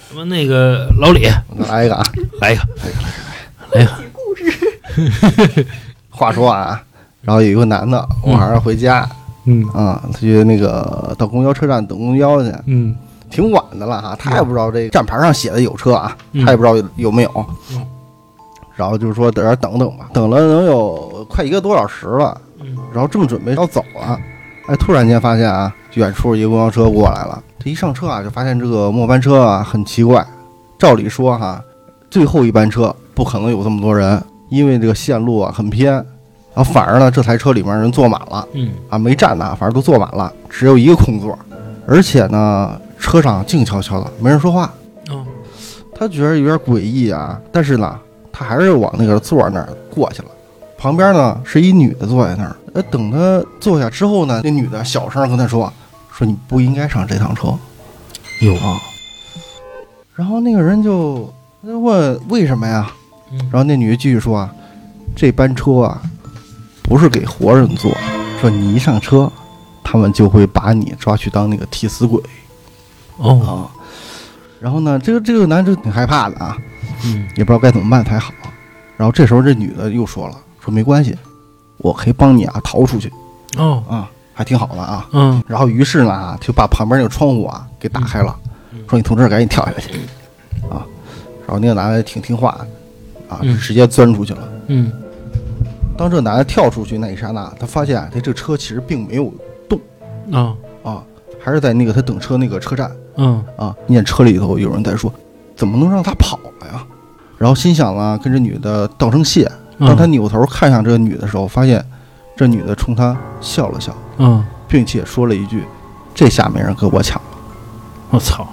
[0.10, 1.28] 什么那个老李
[1.70, 2.04] 来一个啊！
[2.42, 3.02] 来一个，来一个，
[3.72, 5.66] 来一个故事
[6.10, 6.84] 话说啊，
[7.22, 9.08] 然后有一个男的晚上回家
[9.46, 12.96] 嗯啊，他去那个到公交车站等公交去，嗯
[13.30, 17.86] 挺晚的了哈，他也不知道这站牌上写的有车啊，嗯他也不知道有有没有嗯。
[18.76, 24.20] 然后就是说在这儿等等吧，等了能有快一个多小时了，嗯然后正准备要走了，
[24.68, 27.42] 哎，突然间发现啊，远处一个公交车过来了。
[27.60, 30.26] 这一上车啊，就发现这个末班车啊很奇怪。
[30.78, 31.64] 照理说哈，
[32.10, 35.94] 最后一班车不可能有这么多人，因为这个线路啊很偏。
[36.56, 41.38] 然后反而呢，这台车里面人坐满了嗯啊，没站的，反正都坐满了，只有一个空座，
[41.88, 44.72] 而且呢，车上静悄悄的，没人说话。
[45.10, 45.26] 哦
[45.96, 47.98] 他觉得有点诡异啊，但是呢，
[48.34, 50.28] 他还是往那个座儿那儿过去了。
[50.78, 55.72] 旁边呢是一女的坐在那儿，呃，等他坐下之后呢，那女的小声跟他说
[56.12, 57.58] ：“说你不应该上这趟车
[58.42, 58.78] 有啊。”
[60.14, 62.92] 然后那个人就问为什么呀？
[63.32, 64.54] 嗯然后那女的继续说啊
[65.16, 66.02] ：“这班车啊，
[66.84, 67.90] 不是给活人坐，
[68.42, 69.32] 说你一上车，
[69.84, 72.22] 他们就会把你抓去当那个替死鬼
[73.18, 73.72] 哦啊。”
[74.64, 76.58] 然后呢，这个这个男的就挺害怕的啊，
[77.04, 77.28] 嗯。
[77.36, 78.34] 也不知道该怎么办才好。
[78.96, 81.14] 然后这时候这女的又说了，说没关系，
[81.80, 83.12] 我可以帮你啊逃出去。
[83.58, 83.84] 哦。
[83.90, 85.06] 啊，还挺好的啊。
[85.12, 85.44] 嗯。
[85.48, 88.34] 然后于是呢啊，就把旁边那个窗户啊给打开了，
[88.72, 88.80] 嗯。
[88.88, 89.96] 说你从这儿赶紧跳下去。
[90.70, 90.88] 啊。
[91.46, 93.58] 然后那个男的挺听话的啊，嗯。
[93.58, 94.50] 直接钻出去了。
[94.68, 94.90] 嗯。
[95.98, 99.34] 当这男的跳出去那一刹那，他发现他这个车其实并没有
[99.68, 99.78] 动。
[100.32, 101.04] 啊啊，
[101.44, 105.14] 还是在那个他等车那个车站嗯啊，念车里头有人在说，
[105.56, 106.84] 怎么能让他跑了呀？
[107.38, 109.52] 然后心想呢，跟这女的道声谢。
[109.80, 111.84] 当他扭头看向这个女的时候，发现
[112.38, 115.64] 这女的冲他笑了笑，嗯，并且说了一句
[116.14, 117.30] ：“这下没人跟我抢了。
[118.12, 118.48] 我操，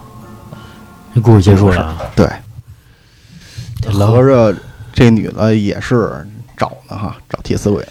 [1.14, 2.26] 这故事结束了啊。”对，
[3.80, 4.58] 这老合着
[4.92, 7.86] 这女的也是找呢哈，找替死鬼。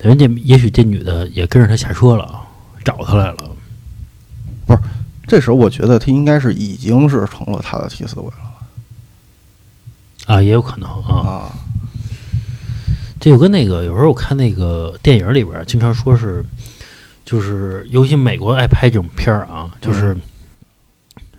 [0.00, 2.40] 等于这也许这女的也跟着他下车了，
[2.84, 3.36] 找他来了。
[5.28, 8.34] 这时候我觉得他应该是已经是成了他的替死鬼了
[10.26, 11.14] 啊，也有可能啊。
[11.28, 11.52] 啊。
[13.20, 16.44] 这有跟那个，有时候我看那个电影里边，经常说是，
[17.24, 20.16] 就是尤其美国爱拍这种片儿啊，就是，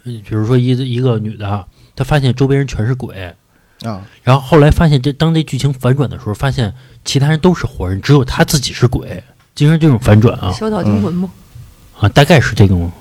[0.04, 3.34] 嗯比如说一个一个女的，她发现周边人全是鬼，
[3.84, 6.73] 啊，然后后来发现这当这剧情反转的时候，发现
[7.06, 9.23] 其他人都是活人，只有她自己是鬼，
[9.56, 11.30] 经常这种反转啊小岛惊魂吗？
[11.97, 12.91] 啊，大概是这种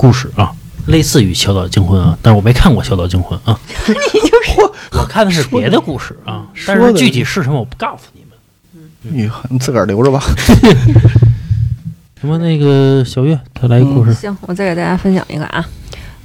[0.00, 0.50] 故事啊。
[0.86, 4.60] 类似于《小岛惊魂》啊，但是我没看过《小岛惊魂》啊， 你就是
[4.92, 8.90] 我看的是别的故事啊，但是具体是什么我不告诉你们。
[9.02, 10.20] 你你自个儿留着吧。
[12.18, 15.64] 什么那个小月，她来一故事，行，我再给大家分享一个啊。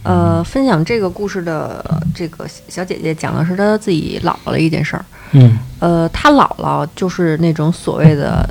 [0.03, 5.05] 呃，分享这个故事的这个小姐姐讲的是她自己姥姥的一件事儿。
[5.33, 8.47] 嗯呃，她姥姥就是那种所谓的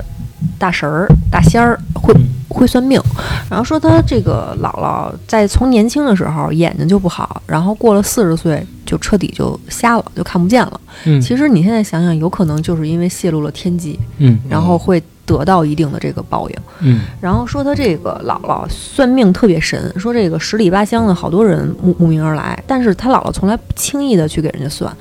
[0.57, 3.01] 大神儿、大仙儿，会嗯会算命。
[3.49, 10.79] 然后说他这个姥姥在从年轻的时候眼睛就不好，然后过了四十岁就彻底就瞎了，就看不见了。
[11.05, 16.55] 嗯其实你现在想想，有可能就是因为泄露了天机，嗯然后会得到一定的这个报应。
[16.79, 24.95] 嗯然后说他这个姥姥算命特别神，说这个十里八乡的好多人慕慕名而来，但是他姥姥从来不轻易的去给人家算。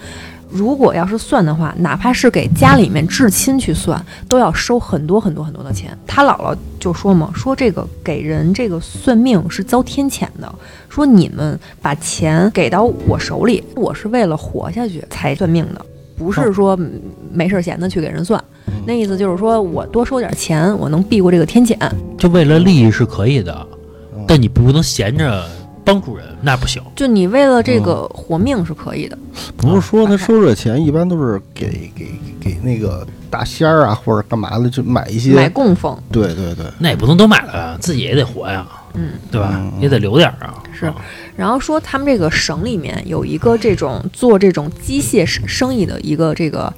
[0.55, 5.91] 如果要是算的话，哪怕是给家里面至亲去算，都要收很多很多很多的钱。
[6.07, 10.55] 他姥姥就说嘛，说这个给人这个算命是遭天谴的，
[10.89, 15.85] 说你们把钱给到我手里，我是为了活下去才算命的，
[16.17, 18.43] 不是说嗯没事儿闲的去给人算。
[18.87, 21.77] 那意思就是说我多收点钱，我能避过这个天谴。
[22.17, 23.67] 就为了利益是可以的，
[24.17, 25.45] 嗯但你不能闲着
[25.85, 26.83] 帮助人，那不行。
[26.97, 29.19] 就你为了这个活命是可以的，
[29.57, 35.35] 不是说他收这钱一般都是给给给那个大仙儿啊，或者干嘛的，就买一些。
[35.35, 39.51] 买供奉对对对，那也不能都买了呀，自己也得活呀，嗯，对吧？
[39.55, 40.63] 嗯也得留点儿啊。
[40.73, 40.95] 是啊
[41.37, 46.73] 然后说他们这个省里面有一个这种做这种机械生生意的一个这个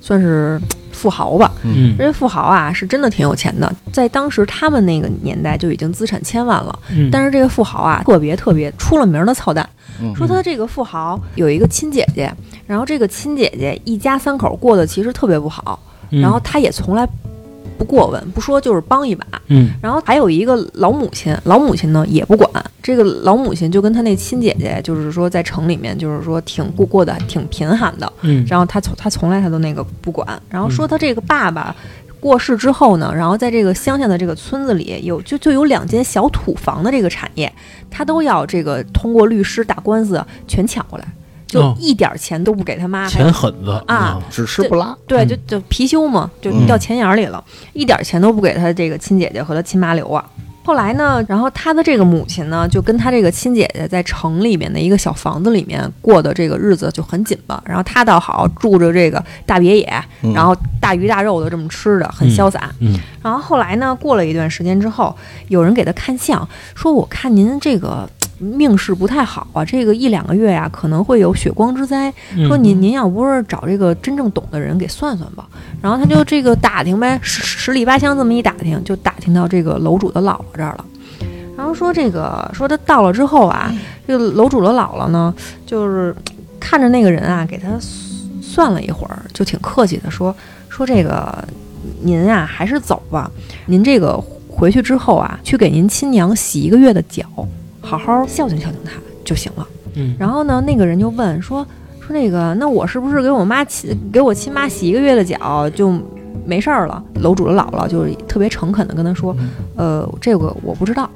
[0.00, 0.60] 算是
[0.92, 1.52] 富豪吧。
[1.62, 1.96] 嗯。
[1.98, 6.78] 这富豪啊是真的挺有钱的，在当时他们那个年代就已经资产千万了。
[6.90, 9.68] 嗯，但是这个富豪啊特别特别出了名的操蛋，
[10.00, 10.14] 嗯。
[10.14, 12.32] 说他这个富豪有一个亲姐姐，
[12.66, 15.78] 然后这个亲姐姐一家三口过得其实特别不好，
[16.10, 16.20] 嗯。
[16.20, 17.08] 然后他也从来
[17.80, 19.26] 不过问，不说就是帮一把。
[19.48, 22.50] 嗯然后还有一个老母亲，老母亲呢也不管。
[22.82, 28.12] 这个老母亲就跟她那亲姐姐，就是说在城里面，就是说挺过过得挺贫寒的。
[28.20, 30.38] 嗯然后她从她从来她都那个不管。
[30.50, 31.74] 然后说她这个爸爸
[32.20, 37.50] 过世之后呢，然后在这个乡下的这个村子里有就就有两间小土房的这个产业，
[37.90, 41.04] 他都要这个通过律师打官司全抢过来，
[41.50, 43.02] 就哦一点钱都不给他妈。
[43.02, 44.96] 还钱狠子啊，只吃不拉。
[45.06, 50.24] 对，嗯就就貔貅嘛，就嗯掉钱眼儿里了，一点钱都不给他这个亲姐姐和他亲妈留啊。
[50.62, 57.60] 后来呢，然后他的这个母亲呢，就跟他这个亲姐姐在城里面的一个小房子里面过的这个日子就很紧巴。
[57.66, 62.70] 然后他倒好，住着这个大别野，嗯然后大鱼大肉的这么吃的，很潇洒。
[62.80, 65.16] 嗯然后后来呢，过了一段时间之后，
[65.48, 68.08] 有人给他看相，说我看您这个
[68.40, 72.12] 命势不太好啊，这个一两个月呀、可能会有血光之灾。
[72.34, 75.46] 嗯，说您您要不是找这个真正懂的人给算算吧。
[75.82, 80.84] 然后他就这个打听呗，十十里八乡这么一打听，就打听到这个楼主的姥姥这儿了。
[81.56, 83.70] 然后说这个说他到了之后啊，
[84.06, 85.34] 这个楼主的姥姥呢，
[85.66, 86.16] 就是
[86.58, 87.68] 看着那个人啊，给他
[88.40, 90.34] 算了一会儿，就挺客气的说
[90.70, 91.44] 说这个
[92.00, 93.30] 您啊还是走吧，
[93.66, 97.24] 您这个回去之后啊，去给您亲娘洗一个月的脚，
[97.80, 98.92] 好好孝敬孝敬他
[99.24, 99.66] 就行了。
[99.94, 101.66] 嗯然后呢，那个人就问说
[102.00, 105.92] 说那个，那我是不是给我妈亲给我亲妈洗一个月的脚就
[106.44, 107.02] 没事儿了？
[107.22, 109.34] 楼主的姥姥就是特别诚恳的跟他说，
[109.76, 111.08] 呃，这个我不知道。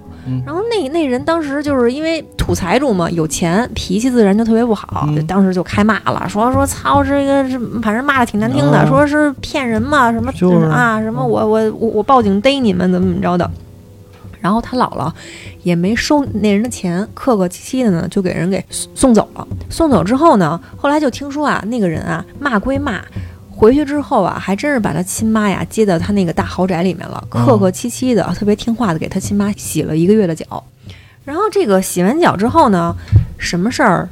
[0.46, 13.50] 然后那那人当时就是因为土财主嘛，有钱，脾气自然就特别不好，当时就开骂了，说说操这个是，反正骂的挺难听的，说是骗人嘛，什么就是啊什么我我我我报警逮你们怎么怎么着的。
[14.44, 15.10] 然后他姥姥
[15.62, 19.48] 也没收那人的钱，客客气气的呢就给人给送送走了。
[19.70, 23.00] 送走之后呢，后来就听说啊，那个人啊骂归骂，
[23.50, 30.62] 回去之后啊，还真是把他亲妈呀接到他那个大豪宅里面了，嗯客客气气的，特别听话的给他亲妈洗了一个月的脚。
[31.24, 32.94] 然后这个洗完脚之后呢，
[33.38, 34.06] 什么事儿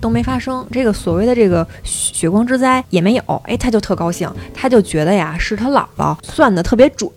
[0.00, 3.42] 都没发生，这个所谓的这个血光之灾也没有。
[3.46, 7.10] 哎，他就特高兴，他就觉得呀，是他姥姥算的特别准。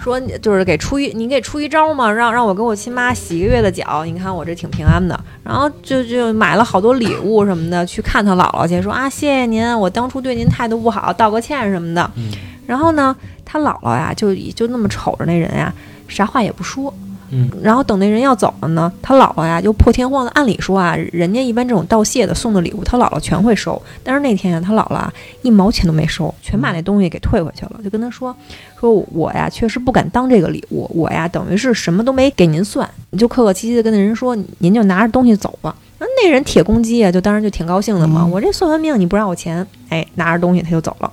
[0.00, 5.18] 说就是给出一，你给出一招嘛，让让我跟我亲妈洗一个月的脚，你看我这挺平安的。
[5.42, 12.10] 然后就就买了好多礼物什么的，去看他姥姥去，说啊谢谢您，我当初对您态度不好，道个歉什么的。
[12.16, 12.30] 嗯
[12.66, 15.72] 然后呢，他姥姥呀，就就那么瞅着那人呀，
[16.06, 16.92] 啥话也不说。
[17.30, 23.80] 嗯，然后等那人要走了呢，他姥姥呀就破天荒的，按理说啊，人家一般这种道谢的送的礼物，他姥姥全会收。
[24.02, 25.12] 但是那天呀，他姥姥啊
[25.42, 28.34] 一毛钱都没收，全把那东西给退回去了，就跟他说
[28.80, 35.74] 说我呀确实不敢当这个礼物，我呀等于是什么都没给您算，你就客客气气的跟那人说，您就拿着东西走吧。
[35.98, 41.12] 那那人铁公鸡啊，就当时就挺高兴的嘛，嗯我这算完命你不让我钱，哎，拿着东西他就走了。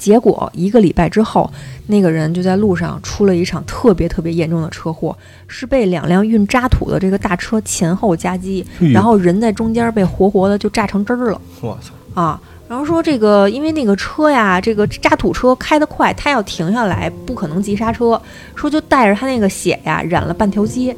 [0.00, 1.48] 结果一个礼拜之后，
[1.88, 5.14] 那个人就在路上出了一场特别特别严重的车祸，
[5.46, 12.40] 是被两辆运渣土的这个大车前后夹击，然后人在中间被活活的就炸成汁儿了我操，啊！
[12.66, 18.18] 然后说这个，因为那个车呀，这个渣土车开得快，他要停下来不可能急刹车，
[18.54, 20.96] 说就带着他那个血呀染了半条街。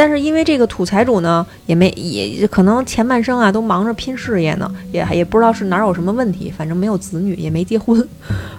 [0.00, 8.02] 但是因为这个土财主呢，也没也可能前半生啊都忙着拼事业呢，也也不知道是哪儿有什么问题，反正没有子女，也没结婚，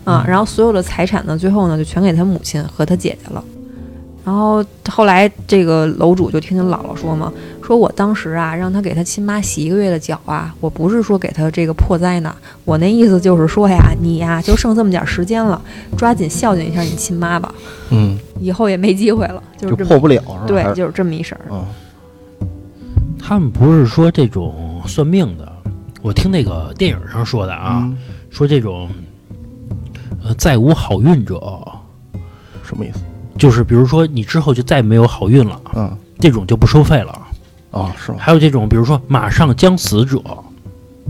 [0.03, 3.43] 啊，然后所有的财产呢，最后呢就全给他母亲和他姐姐了。
[4.23, 15.59] 然后后来这个楼主就听见姥姥说嘛，说我当时啊让他给他亲妈洗一个月的脚啊，我不是说给他这个破灾呢，我那意思就是说呀，你呀就剩这么点时间了，
[15.97, 17.53] 抓紧孝敬一下你亲妈吧，
[17.89, 20.45] 嗯，以后也没机会了，就这么就是破不了是吧？
[20.47, 21.41] 对，就是这么一事儿。
[21.49, 21.65] 嗯
[23.23, 25.49] 他们不是说这种算命的，
[26.01, 27.97] 我听那个电影上说的啊，嗯
[28.29, 28.89] 说这种
[30.23, 31.39] 呃再无好运者，
[32.63, 32.99] 什么意思？
[33.41, 37.19] 就是比如说你之后就再没有好运了，嗯这种就不收费了。
[37.71, 38.19] 啊，是吗？
[38.19, 40.21] 还有这种，比如说马上将死者，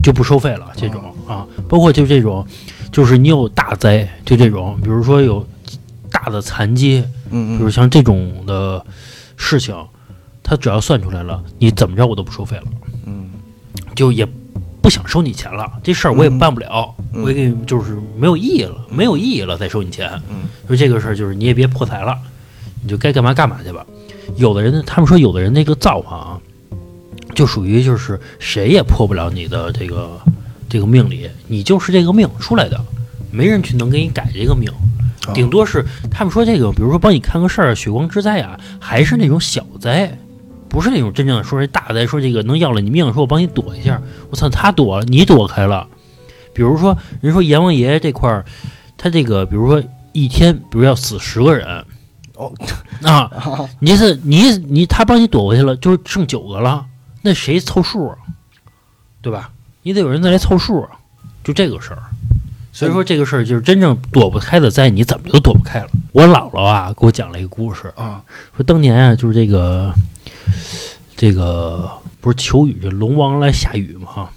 [0.01, 0.71] 就不收费了。
[0.77, 2.47] 这种啊，包括就这种，
[2.89, 5.45] 就是你有大灾，就这种，比如说有
[6.09, 8.81] 大的残疾，嗯嗯比如像这种的
[9.35, 9.75] 事情，
[10.41, 12.63] 他只要算出来了，你怎么着我都不收费了，
[13.07, 13.29] 嗯
[13.93, 14.25] 就也
[14.81, 15.71] 不想收你钱了。
[15.83, 20.09] 这事儿我也办不了，嗯我也给你就是没有意义了，没有意义了再收你钱。
[20.29, 22.17] 嗯说这个事儿就是你也别破财了，
[22.81, 23.85] 你就该干嘛干嘛去吧。
[24.37, 26.39] 有的人他们说有的人那个造化啊，
[27.35, 30.19] 就属于就是谁也破不了你的这个
[30.69, 32.79] 这个命里，你就是这个命出来的，
[33.29, 34.71] 没人去能给你改这个命，
[35.27, 40.17] 啊顶多是他们说这个，比如说帮你看个事儿，血光之灾啊，还是那种小灾。
[40.71, 45.85] 不是那种真正的说是大灾，说这个能要了你命，说我帮你躲一下，我操，他躲了，你躲开了。
[46.53, 48.45] 比如说，人说阎王爷这块儿，
[48.97, 51.67] 他这个比如说一天，比如要死十个人，
[52.35, 52.53] 哦
[53.03, 53.29] 啊，
[53.79, 56.85] 你这是你你他帮你躲过去了，就是剩九个了，
[57.21, 58.17] 那谁凑数啊？
[59.21, 59.51] 对吧？
[59.83, 60.89] 你得有人再来凑数啊，
[61.43, 62.01] 就这个事儿。
[62.73, 65.89] 所以说这个事儿就是真正躲不开的灾，你怎么都躲不开了。
[66.13, 68.21] 我姥姥啊给我讲了一个故事，啊
[68.55, 69.93] 说当年啊就是这个
[71.15, 74.29] 这个不是求雨，这龙王来下雨嘛，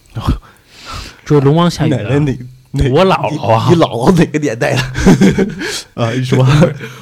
[1.25, 2.39] 说 龙王下雨、啊，奶奶哪
[2.73, 3.69] 哪我姥姥啊。
[3.71, 4.83] 你，姥姥哪个年代的？
[5.95, 6.39] 啊，你说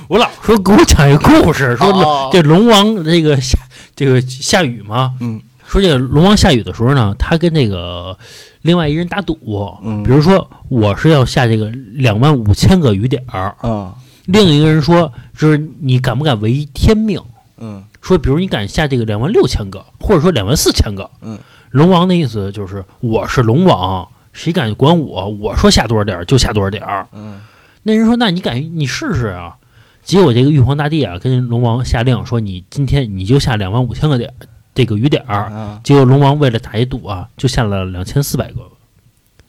[0.08, 3.58] 我姥说给我讲一个故事，说哦这龙王这个下
[3.96, 5.40] 这个下雨嘛，嗯。
[5.66, 8.18] 说这个龙王下雨的时候呢，他跟那个
[8.60, 9.38] 另外一人打赌，
[9.82, 10.02] 嗯。
[10.02, 13.94] 比如说我是要下这个两万五千个雨点儿，啊。
[14.26, 17.18] 另一个人说就是你敢不敢违天命？
[17.58, 21.38] 嗯说比如你敢下这个两万六千个，或者说两万四千个，嗯，
[21.70, 25.28] 龙王的意思就是我是龙王，谁敢管我？
[25.28, 27.08] 我说下多少点儿就下多少点儿。
[27.12, 27.40] 嗯
[27.84, 29.56] 那人说那你敢你试试啊？
[30.04, 34.34] 结果这个玉皇大帝啊跟龙王下令说你今天你就下两万五千个点
[34.74, 35.44] 这个雨点儿。
[35.44, 38.60] 啊结果龙王为了打一赌啊，就下了两千四百个，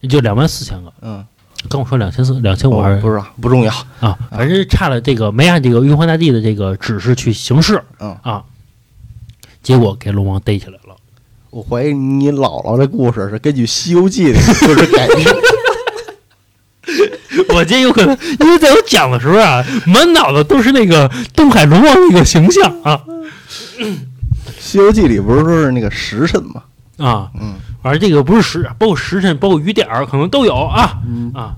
[0.02, 0.94] 也就两万四千个。
[1.02, 1.26] 嗯，
[1.70, 3.74] 跟我说两千四两千五还是、不知道不重要。
[4.00, 8.44] 啊，反正差了这个没按这个玉皇大帝的这个指示去行事嗯，啊，
[9.62, 10.96] 结果给龙王逮起来了。
[11.50, 15.26] 我怀疑你姥姥的故事是根据《西游记》的故事改编。
[17.50, 23.02] 我这有可能，因为在我讲的时候啊，满脑子都是那个东海龙王那个形象啊
[24.60, 26.64] 《西游记》里不是说是那个时辰吗？
[26.98, 27.56] 啊，嗯。
[27.82, 31.02] 反正这个不是时，包括时辰，包括雨点儿，可能都有啊。
[31.08, 31.32] 嗯。
[31.34, 31.56] 啊，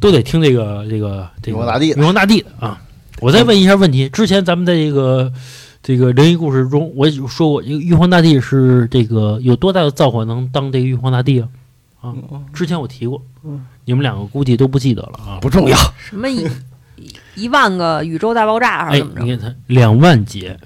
[0.00, 2.00] 都得听这个这个这个玉皇大帝的。
[2.00, 2.80] 玉皇大帝的啊。
[3.20, 5.32] 我再问一下问题，之前咱们在这个
[5.82, 11.48] 这个灵异故事中，我也说过，玉皇大帝是这个有多大的造化能当这个玉皇大帝啊？
[12.00, 12.14] 啊，
[12.52, 13.20] 之前我提过。
[13.44, 15.38] 嗯，你们两个估计都不记得了啊。
[15.40, 15.76] 不重要。
[15.98, 16.46] 什么一
[16.96, 19.22] 一一万个宇宙大爆炸还哎是怎么，着？
[19.24, 20.56] 你看它两万节，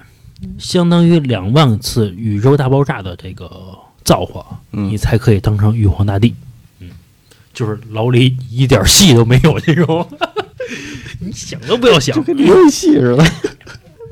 [0.58, 3.50] 相当于两万次宇宙大爆炸的这个
[4.04, 6.34] 造化，你嗯才可以当成玉皇大帝。
[6.80, 6.90] 嗯，
[7.52, 10.08] 就是老李一点戏都没有这种，
[11.20, 12.22] 你想都不要想就。
[12.22, 13.24] 跟游戏似的。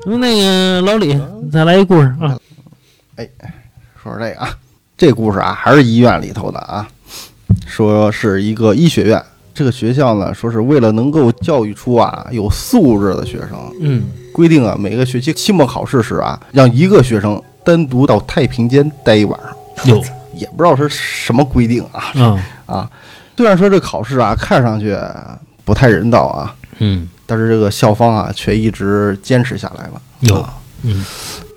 [0.05, 1.19] 那个老李，
[1.51, 2.39] 再来一故事啊！
[3.17, 3.29] 哎
[4.01, 4.57] 说说这个啊，
[4.97, 6.87] 这故事啊还是医院里头的啊，
[7.67, 9.23] 说是一个医学院
[9.53, 19.39] 这个学校呢，说是为了能够教育出啊有素质的学生，嗯，规定啊每个学期期末考试时啊，让一个学生单独到太平间待一晚
[19.75, 22.89] 上，有也不知道是什么规定啊嗯，啊。
[23.37, 24.95] 虽然说这考试啊看上去
[25.65, 30.01] 不太人道啊，嗯，但是这个校方啊却一直坚持下来了。
[30.19, 31.03] 有啊，嗯。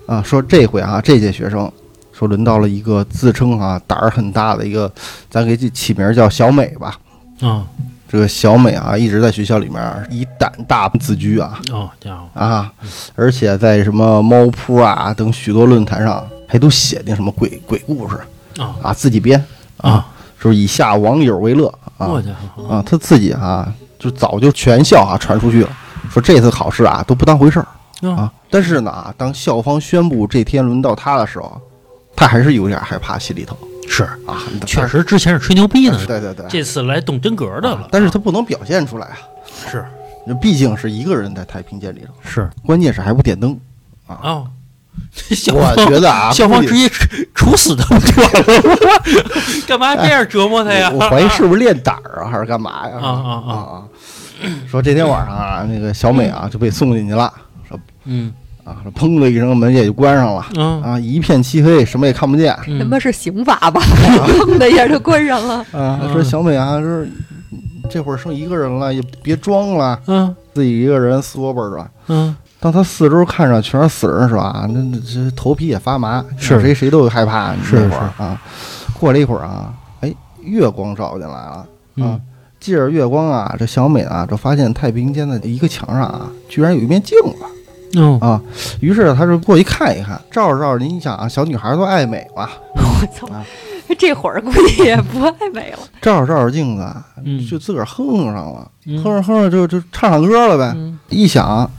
[0.07, 1.71] 啊，说这回啊这届学生
[2.11, 4.91] 说轮到了一个自称啊胆儿很大的一个，
[5.29, 6.97] 咱给起起名叫小美吧。
[7.41, 7.65] 啊。
[8.07, 11.59] 这个小美啊，一直在学校里面以胆大自居啊。
[11.71, 12.71] 哦，家伙，啊，
[13.15, 18.15] 而且在什么猫扑啊等许多论坛上，还都写那什么鬼鬼故事。
[18.57, 18.75] 啊。
[18.83, 19.43] 啊，自己编
[19.77, 20.07] 啊，
[20.39, 21.67] 就是以下网友为乐
[21.97, 22.07] 啊。
[22.07, 25.69] 我家伙，啊，他自己啊就早就全校啊传出去了，
[26.09, 27.67] 说这次考试啊都不当回事儿
[28.07, 28.33] 啊啊。
[28.51, 31.59] 但是呢啊，当校方宣布这天轮到他的时候，
[32.15, 33.57] 他还是有点害怕，心里头
[33.87, 39.17] 是，啊，确实之前是吹牛逼呢，对对对，这次来动真格的了，但是他不能表现出来啊，
[39.69, 39.85] 是
[40.25, 43.57] 那毕竟是一个人在太平间里头，是关键是还不点灯。
[44.07, 44.47] 哦，
[45.13, 48.39] 这校我觉得啊，校方直接处处死他不就完了
[48.85, 49.03] 吗？
[49.67, 50.89] 干嘛这样折磨他呀？
[50.91, 52.97] 我我怀疑是不是练胆儿啊，还是干嘛呀？
[53.01, 53.83] 啊啊啊啊！
[54.69, 57.31] 说这天晚上啊，那个小美啊就被送进去了，
[57.67, 58.31] 说嗯
[58.65, 62.59] 啊，砰的一声门也就关上了嗯啊，一片漆黑，什么也看不见啊。
[62.65, 63.79] 他嗯妈是刑法吧？
[64.27, 66.09] 砰的一下就关上了啊。
[66.11, 67.05] 说小美啊，说
[67.89, 71.87] 这会儿剩一个人了，也别装了，嗯自己一个人缩巴着。
[72.07, 74.65] 嗯当他四周看着全是死人是吧？
[74.73, 77.53] 那那这头皮也发麻，是谁谁都害怕。
[77.63, 78.41] 是那会儿啊，
[78.99, 80.11] 过了一会儿啊，哎，
[80.41, 81.65] 月光照进来了啊
[81.97, 82.19] 嗯，
[82.59, 87.45] 借着月光啊，这小美啊，就发现太平间的一个墙上啊，居然有一面镜子
[88.01, 88.41] 哦啊。
[88.79, 93.45] 于是他就过去看一看，照着照着，你想啊，小女孩都爱美嘛， 我操啊！
[93.99, 95.79] 这会儿估计也不爱美了。
[96.01, 96.85] 照着照着镜子
[97.49, 100.73] 就自个儿哼上了，嗯哼着哼着就就唱上歌了呗。
[100.75, 101.69] 嗯一想，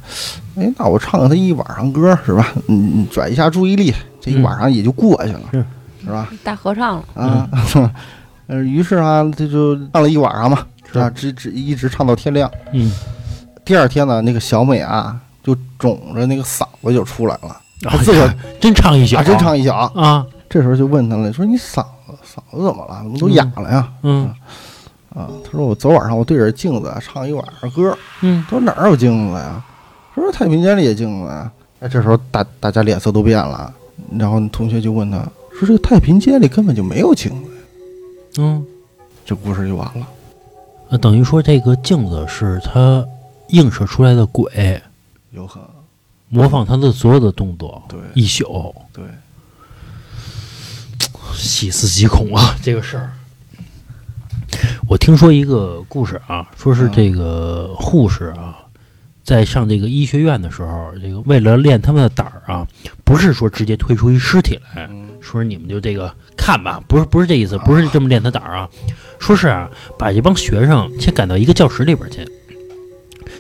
[0.57, 2.53] 哎，那我唱他一晚上歌是吧？
[2.69, 5.65] 嗯，嗯转移一下注意力，这一晚上也就过去了，是
[6.05, 6.29] 是吧？
[6.45, 7.51] 大合唱了，啊，
[8.47, 12.49] 呃，于是啊，这就唱了一晚上嘛，是啊，直直一直唱到天亮。
[12.73, 12.93] 嗯，
[13.65, 19.71] 第二天呢，那个小美啊，就肿着那个嗓子就出来了， 他自个儿真唱一宿，啊，真唱一宿。
[19.71, 22.99] 啊，这时候就问他了，说你嗓子嗓子怎么了？
[23.05, 23.89] 怎么都哑了呀？
[24.03, 24.29] 嗯
[25.15, 29.65] 啊，他说我昨晚上我对着镜子啊唱一晚上歌，嗯他说哪儿有镜子呀？
[30.15, 31.51] 他说太平间里也镜子呀。
[31.79, 33.73] 哎，这时候大大家脸色都变了，
[34.19, 35.19] 然后同学就问他
[35.53, 37.51] 说：“这个太平间里根本就没有镜子。
[38.39, 38.65] 嗯，”
[39.25, 40.07] 这故事就完了。
[40.89, 43.05] 那等于说这个镜子是他
[43.49, 44.81] 映射出来的鬼，
[45.37, 45.63] 有很
[46.29, 48.01] 模仿他的所有的动作，对。
[48.15, 49.05] 一宿，对，
[51.35, 52.57] 细思极恐啊！
[52.61, 53.13] 这个事儿，
[54.89, 58.57] 我听说一个故事啊，说是这个护士啊，
[59.23, 62.67] 在上这个医学院的时候，这个为了练他们的胆儿啊，
[63.05, 65.07] 不是说直接推出一尸体来，嗯。
[65.21, 68.69] 说你们就这个看吧，不是不是这意思，不是这么练他胆儿啊，
[69.19, 72.27] 说是啊，把这帮学生先赶到一个教室里边去，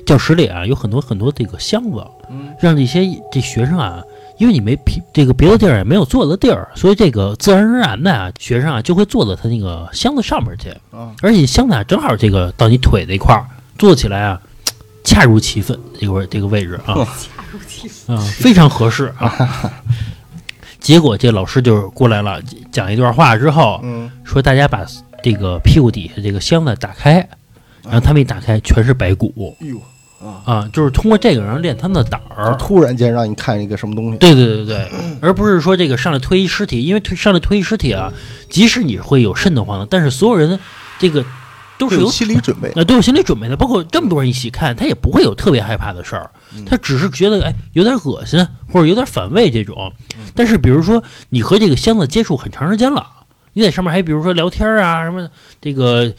[0.06, 2.54] 教室里啊有很多很多这个箱子，嗯。
[2.58, 4.02] 让这些这学生啊，
[4.38, 13.44] 因为你没皮这个别的地儿也没有坐的地儿，所以这个自然而然的啊，学生啊就会坐到他那个箱子上面去，啊，而且箱子啊正好这个到你腿这一块儿，
[13.76, 14.40] 坐起来啊，
[15.04, 18.16] 恰如其分，这个位这个位置啊，恰如其分。
[18.16, 19.72] 啊，非常合适啊。
[20.80, 22.40] 结果这老师就过来了，
[22.70, 24.10] 讲一段话之后，嗯。
[24.24, 24.86] 说大家把
[25.22, 27.14] 这个屁股底下这个箱子打开，
[27.82, 29.56] 然后他们一打开全是白骨。
[29.60, 29.80] 哎呦
[30.26, 32.56] 啊，啊，就是通过这个然后练他们的胆儿。
[32.58, 38.12] 突然间让你看一个什么东西，对对对对，而不是说这个上来推一尸体，因为推上来推一尸体啊，
[38.48, 40.58] 即使你会有瘆得慌的，但是所有人
[40.98, 41.24] 这个
[41.78, 42.72] 都是有有心理准备。
[42.74, 46.30] 呃都有心理准备的，包括这么多人一起看，他也不会有特别害怕的事儿，
[46.66, 49.92] 他只是觉得哎有点恶心或者有点反胃这种。
[50.34, 53.06] 但是比如说你和这个箱子接触很长时间了，
[53.52, 55.28] 你在上面还比如说聊天啊什么，
[55.60, 56.12] 这个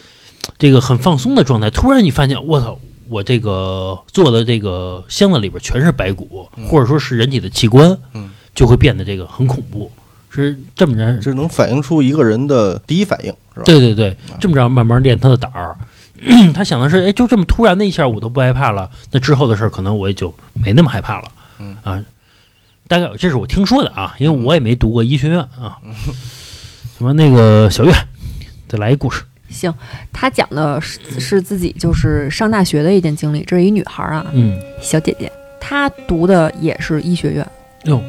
[0.57, 2.79] 这个很放松的状态，突然你发现我操。
[3.09, 9.91] 我这个做的这个箱子里边全是白骨，或者说是人体的器官，嗯就会变得这个很恐怖，
[10.29, 11.17] 是这么着。
[11.19, 13.63] 这能反映出一个人的第一反应，是吧？
[13.65, 15.77] 对对对，这么着慢慢练他的胆儿。
[16.53, 21.31] 他想的是，哎，就这么突然的一下，我都不害怕了，那之后的事儿可能我也就没那么害怕了。
[21.59, 22.03] 嗯啊，
[22.87, 25.77] 大概这是我听说的啊，因为我也没读过医学院啊。
[26.97, 27.93] 什么那个小月，
[28.67, 29.23] 再来一故事。
[29.49, 29.73] 行，
[30.11, 33.43] 她讲的是是自己就是上大学的一件经历。
[33.43, 37.47] 这是一女孩儿啊，嗯，小姐姐，她读的也是医学院。
[37.83, 38.01] 哟，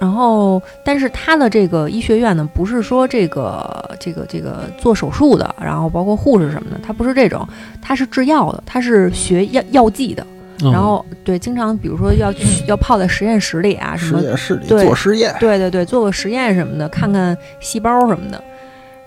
[0.00, 7.46] 然后，但是她的这个医学院呢，不是说这个这个这个做手术的，然后包括护士什么的，她不是这种，
[7.80, 10.24] 她是制药的，她是学药药剂的。
[10.24, 18.40] 嗯然后对，经常比如说要去要泡在实验室里啊，什么实么验室里做实验，对对对，做个实验什么的，看看细胞什么的。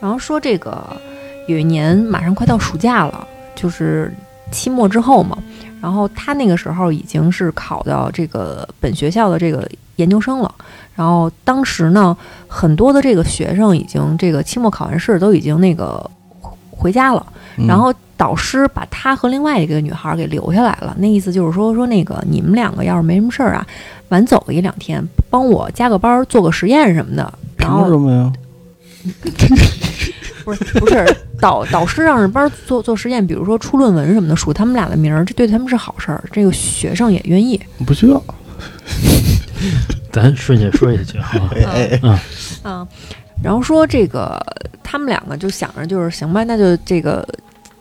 [0.02, 0.86] 然后说这个
[1.48, 4.14] 有一年马上快到暑假了，就是
[4.52, 5.38] 期末之后嘛。
[5.82, 10.54] 然后他那个时候已经是考到这个本学校的这个研究生了。
[10.96, 12.16] 然后当时呢，
[12.48, 16.10] 很多的这个学生已经这个期末考完试都已经那个
[16.72, 17.26] 回家了。
[17.58, 23.68] 嗯然后导师把他和另外一个女孩儿给留下来了，那意思就是说说那个你们两个要是没什么事儿啊，
[24.10, 27.34] 晚走个一两天，帮我加个班儿做个实验什么的。
[27.58, 28.34] 然凭什后么呀？
[30.44, 31.06] 不是不是
[31.40, 36.24] 导导师让着班儿做做实验，比如说出论文什么的，署他们俩的名儿，这对他们是好事儿。
[36.32, 37.60] 这个学生也愿意。
[37.86, 38.24] 不需要。
[40.12, 41.40] 咱顺下说下去 哈。
[41.56, 42.22] 哎哎，
[42.64, 42.88] 嗯，
[43.44, 44.40] 然后说这个
[44.82, 47.28] 他们两个就想着就是行吧，那就这个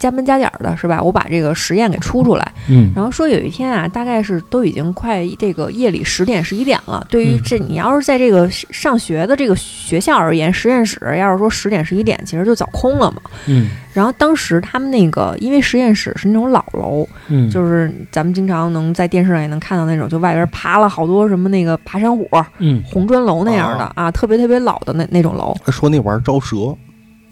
[0.05, 1.03] 加班加点儿的是吧？
[1.03, 2.53] 我把这个实验给出出来。
[2.69, 7.07] 嗯然后说有一天啊，大概是都已经快这个夜里十点十一点了。
[7.09, 13.23] 对于嗯这你要是在这个上学的这个学校而言，实验室要是说十点十一点，其实就早空了嘛。
[13.47, 22.29] 嗯然后当时他们那个因为实验室是那种老楼，嗯，就是咱们经常能在电视上也能看到那种，就外边爬了好多什么那个爬山虎、
[22.59, 25.57] 嗯红砖楼那样的啊，特别特别老的那那种楼。
[25.69, 26.77] 说那玩意儿招蛇，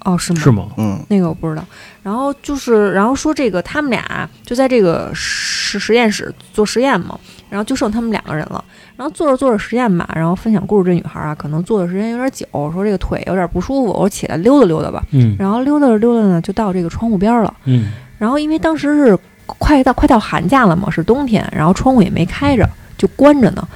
[0.05, 0.41] 哦，是吗？
[0.41, 0.69] 是吗？
[0.77, 1.65] 嗯，那个我不知道。
[2.03, 8.65] 然后就是，然后说这个他们俩就在这个实实验室做实验嘛，然后就剩他们两个人了。
[8.97, 15.03] 然后做着做着实验吧，然后分享故事这女孩啊，可能坐的时间有点久，说这个腿有点不舒服，我说起来溜达溜达吧。
[15.13, 17.53] 嗯然后溜达着溜达呢，就到这个窗户边了。
[17.65, 23.67] 嗯然后因为当时是快到快到寒假了嘛，是冬天，然后窗户也没开着，就关着呢。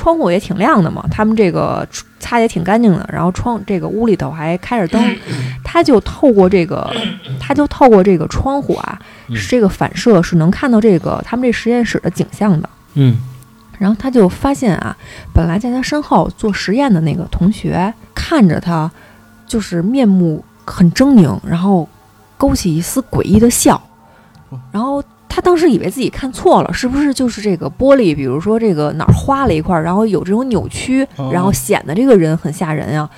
[0.00, 1.86] 窗户也挺亮的嘛，他们这个
[2.18, 5.16] 擦也挺干净的，然后窗这个屋里头还开着灯，
[5.62, 6.90] 他就透过这个，
[7.38, 8.98] 他就透过这个窗户啊，
[9.28, 9.36] 嗯。
[9.36, 12.66] 是这个反射是能看到这个他们这实验室的景象的。
[12.94, 13.18] 嗯。
[13.78, 14.96] 然后他就发现啊，
[15.34, 18.90] 本来在他身后做实验的那个同学看着他，
[19.46, 21.86] 就是面目很狰狞，然后
[22.38, 23.78] 勾起一丝诡异的笑。
[24.72, 33.08] 然后他当时以为自己看错了，是不是就是这个玻璃，比如说这个哪儿花了一块儿，然后有这种扭曲，哦然后显得这个人很吓人啊。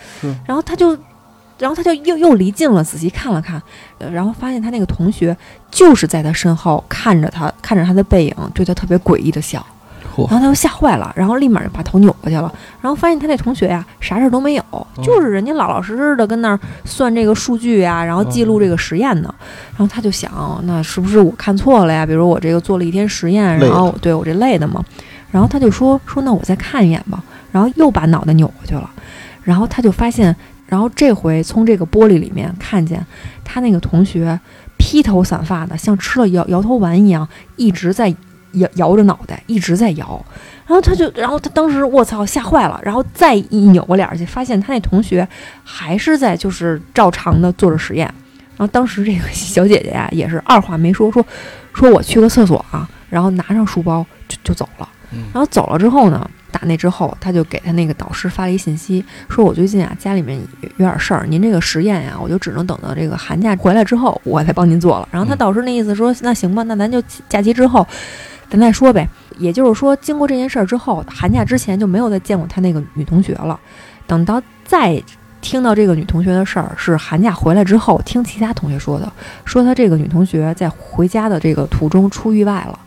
[0.47, 0.97] 然后他就，
[1.59, 3.61] 然后他就又又离近了，仔细看了看，
[3.99, 5.35] 呃然后发现他那个同学
[5.71, 9.65] 就是在他身后看着他，看着他的背影，对他特别诡异的笑。
[10.15, 19.35] 嚯然后他就吓坏了，然后立马就把头扭过去了，然后发现他那同学呀啥事儿都没有，就是人家老老实实的跟那儿算这个数据呀，然后记录这个实验呢。
[19.71, 22.05] 然后他就想，那是不是我看错了呀？
[22.05, 24.85] 比如我这个做了一天实验，然后对我这累的嘛。
[25.31, 28.91] 然后他就说说那我再看一眼吧，然后又把脑袋扭过去了，
[29.43, 30.37] 然后他就发现，
[30.67, 33.03] 然后这回从这个玻璃里面看见
[33.43, 34.39] 他那个同学
[34.77, 38.15] 披头散发的，像吃了摇摇头丸一样，一直在
[38.53, 40.25] 摇摇着脑袋，一直在摇。
[40.67, 45.27] 然后他就，然后他当时我操吓坏了，然后再一扭过脸儿去，发现他那同学
[45.65, 48.07] 还是在就是照常的做着实验。
[48.57, 51.25] 然后当时这个小姐姐呀、也是二话没说，说
[51.75, 54.89] 说我去个厕所啊，然后拿上书包就就走了。
[55.15, 65.09] 嗯然后走了之后呢，打那之后，他就给他那个导师发了一信息，说我最近啊家里面有有点事儿，您这个实验呀，我就只能等到这个寒假回来之后，我才帮您做了。
[65.11, 67.87] 然后他嗯导师那意思说，那行吧，那咱就假期之后
[68.53, 69.09] 咱再说呗。
[69.39, 73.59] 也就是说，经过这件事儿之后，寒假之前就没有再见过他那个女同学了。
[74.07, 75.03] 等到再
[75.41, 79.11] 听到这个女同学的事儿，是寒假回来之后听其他同学说的，
[79.47, 82.79] 说他这个女同学在回家的这个途中出意外了，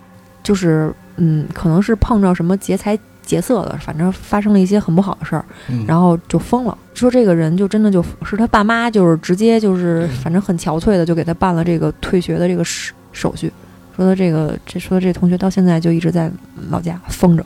[0.42, 6.78] 就是嗯，可能是碰着什么劫财劫色的，反正发生了一些很不好的事儿，嗯然后就疯了。
[6.94, 13.52] 说这个人就真的就是他爸妈，就是直接就是反正很憔悴的就给他办了这个退学的这个手手续。
[13.96, 16.30] 说的这个这说的这同学到现在就一直在
[16.68, 17.44] 老家疯着，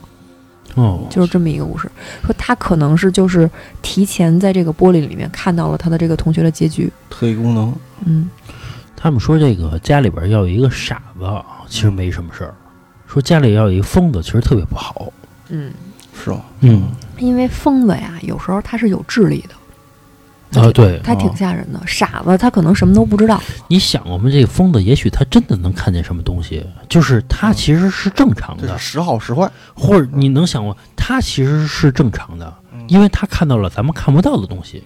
[0.75, 1.89] 哦，就是这么一个故事。
[2.25, 3.49] 说他可能是就是
[3.81, 6.91] 提前在这个玻璃里面看到了他的这个同学的结局。
[7.09, 7.73] 特异功能，
[8.05, 8.29] 嗯，
[8.97, 11.25] 他们说这个家里边要有一个傻子，
[11.67, 12.51] 其实没什么事儿；
[13.07, 15.11] 说家里要有一个疯子，其实特别不好。
[15.47, 15.71] 嗯，
[16.13, 16.41] 是吗？
[16.59, 19.55] 嗯因为疯子呀，有时候他是有智力的。
[20.53, 23.41] 啊，对，他挺吓人的，傻子他可能什么都不知道。
[23.67, 32.83] 你想，我们这个疯子，也许他真的能看见什么东西，就是他其实是正常的，这是时好时坏，或者你能想过，他其实是正常的，嗯。
[32.87, 34.83] 因为他看到了咱们看不到的东西。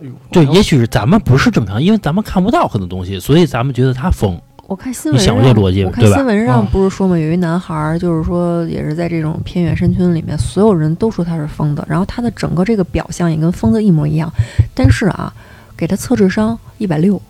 [0.00, 14.32] 哎呦对，也许是咱们不是正常，因为咱们看不到很多东西，所以咱们觉得他疯，我看新闻你想上，过这逻辑我看新闻上啊不是说嘛，有一男孩儿，就是说也是在这种偏远山村里面，所有人都说他是疯子，然后他的整个这个表象也跟疯子一模一样，
[14.74, 15.32] 但是啊，
[15.76, 17.20] 给他测智商一百六，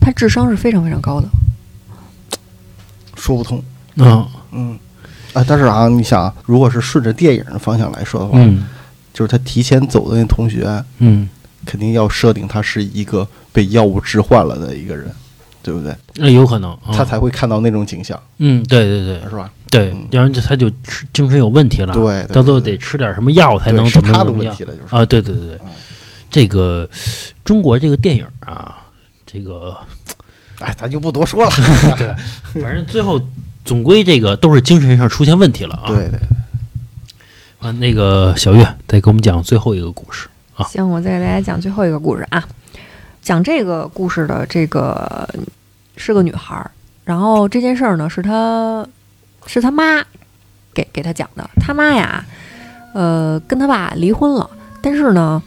[0.00, 1.28] 他智商是非常非常高的。
[3.14, 3.62] 说不通。
[3.96, 4.78] 嗯嗯，
[5.34, 8.64] 啊，但是啊，你想啊，如果是顺着电影的方向来说的话，嗯
[9.12, 11.28] 就是他提前走的那同学，嗯，
[11.66, 15.10] 肯定要设定他是一个被药物置换了的一个人，
[15.68, 15.94] 对不对？
[16.14, 19.50] 那有可能，嗯他才会看到那种景象，嗯，对对对是吧？
[19.70, 25.04] 对嗯，要不然就他就吃精神有问题了，对，对到最后得吃点什么药才能是他的怎么怎么样问题了，就是啊？
[25.04, 25.68] 对对对对嗯，
[26.30, 26.88] 这个
[27.44, 28.76] 中国这个电影啊，
[29.26, 29.76] 这个
[30.60, 31.50] 哎，咱就不多说了。
[31.98, 33.20] 对，反正最后
[33.64, 35.88] 总归这个都是精神上出现问题了啊。
[35.88, 36.18] 对对，
[37.58, 40.28] 啊，那个小月再给我们讲最后一个故事。
[40.56, 42.42] 啊行，我再给大家讲最后一个故事啊。
[43.20, 45.28] 讲这个故事的这个
[45.98, 46.70] 是个女孩儿，
[47.04, 48.86] 然后这件事儿呢是她
[49.46, 50.02] 是她妈
[50.72, 51.48] 给给她讲的。
[51.60, 52.24] 她妈呀，
[52.94, 54.48] 呃，跟她爸离婚了，
[54.80, 55.42] 但是呢，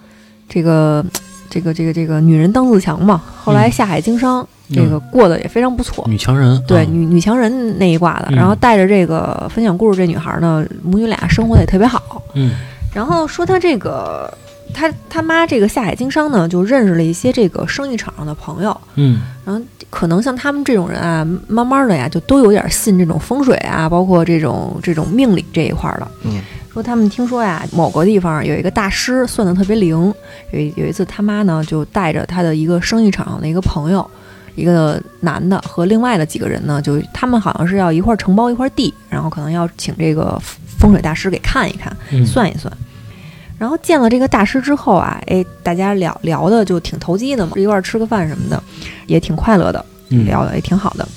[0.49, 1.03] 这个
[1.49, 6.05] 这个这个这个女人当自强嘛，后来嗯下海经商，这个过得也非常不错。
[6.07, 12.21] 女强人，对啊女女强人那一挂的，嗯然后带着这个分享故事这女孩呢，母女俩生活的也特别好。
[12.33, 12.55] 嗯
[12.93, 14.37] 然后说她这个，
[14.73, 19.61] 他他妈这个下海经商呢，就认识了一些这个生意场上的朋友，嗯然后
[19.91, 26.07] 可能像他们这种人啊，慢慢的呀，就都有点信这种风水啊，包括这种这种命理这一块儿的。
[26.23, 26.41] 嗯，
[26.73, 30.11] 说他们听说呀，某个地方有一个大师算的特别灵，
[30.51, 34.09] 有一有一次他妈呢就带着他的一个生意场上的一个朋友。
[34.53, 40.37] 一个男的和另外的几个人呢，就他们好像是要一块儿承包一块地，然后可能要请这个
[40.77, 41.95] 风水大师给看一看。
[42.11, 42.71] 嗯，算一算。
[43.61, 48.61] 然后见了这个大师之后啊，哎，大家聊聊的就挺投机的嘛，一块儿吃个饭什么的，
[49.05, 51.07] 也挺快乐的，嗯聊的也挺好的。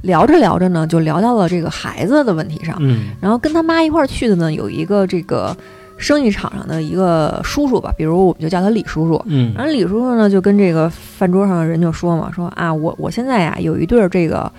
[0.00, 2.74] 聊着聊着呢，就聊到了这个孩子的问题上。
[2.80, 5.54] 嗯然后跟他妈一块儿去的呢，有一个这个
[5.98, 9.22] 生意场上的一个叔叔吧，比如我们就叫他李叔叔。
[9.26, 14.50] 嗯然后李叔叔呢，就跟这个饭桌上的人就说嘛，说啊，我我现在呀有一对儿这个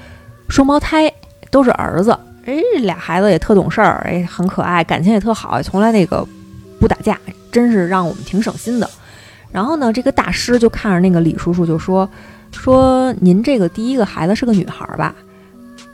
[0.48, 1.12] 双胞胎，
[1.50, 2.12] 都是儿子，
[2.46, 6.24] 哎，这俩孩子也特懂事儿，哎，很可爱，感情也特好，从来那个
[6.82, 7.18] 不打架，
[7.52, 8.90] 真是让我们挺省心的。
[9.52, 12.10] 然后呢，这个大师就看着那个李叔叔就说
[12.52, 15.14] 说您这个第一个孩子是个女孩儿吧？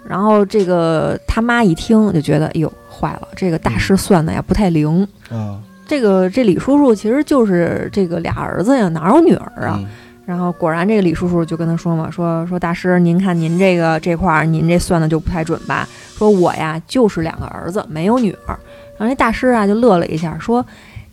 [0.07, 5.05] 然后这个他妈一听就觉得，哎呦，坏了，这个大师算的呀不太灵。
[5.29, 9.75] 啊，这个这李叔叔其实就是这个俩儿子呀，哪有女儿啊？
[9.79, 9.87] 嗯
[10.27, 15.87] 然后果然，这个李叔叔就跟他说嘛，说说大师，您看您这个这块儿，您这算的就不太准吧？
[16.17, 18.59] 说我呀就是两个儿子，没有女儿。
[18.97, 20.65] 然后那大师啊就乐了一下，说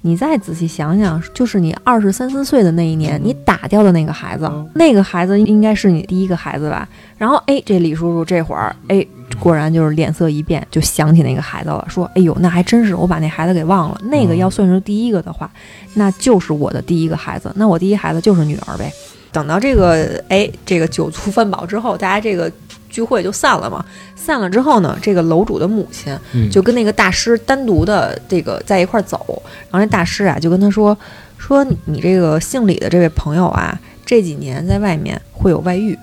[0.03, 6.89] 你再仔细想想，就是你二十三四岁的那一年，你打掉的那个孩子，嗯那个孩子应该是你第一个孩子吧？
[7.17, 9.07] 然后哎，这李叔叔这会儿哎，
[9.39, 15.51] 果然就是脸色一变，就想起那个孩子了，说哎呦，那还真是我把那孩子给忘了，那个嗯要算是第一个的话，
[15.95, 18.93] 那就是我的第一个孩子，那我第一孩子就是女儿呗。
[19.33, 22.51] 等到这个哎，这个酒足饭饱之后，大家这个
[22.95, 23.85] 聚会就散了嘛。
[24.15, 30.97] 散了之后呢，这个楼主的母亲嗯就跟那个大师单独的这个在一块儿走，然后那大师啊就跟他说
[31.37, 33.77] 说你这个姓李的这位朋友啊，
[34.07, 35.99] 这几年在外面会有外遇，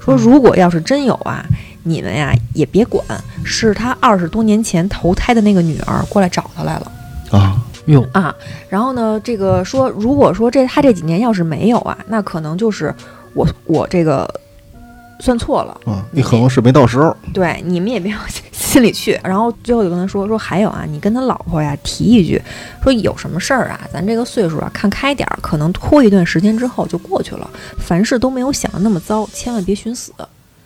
[0.00, 1.46] 说如果要是真有啊，
[1.84, 3.04] 你们呀也别管，
[3.44, 6.92] 是他二十多年前投胎的那个女儿过来找他来了。
[7.30, 7.56] 啊，
[7.86, 8.34] 哟，啊，
[8.68, 12.94] 然后呢，这个说，如果说这他这几年要是没有啊，那可能就是
[13.34, 14.28] 我我这个
[15.18, 19.18] 算错了，嗯，你可能是没到时候，对你们也别往心里去。
[19.24, 22.40] 然后最后就跟他说说，还有啊，你跟他老婆呀提一句，
[22.82, 30.12] 说有什么事儿啊，咱这个岁数啊看开点儿，可能拖一段时间之后就过去了，凡事都没有想的那么糟，千万别寻死。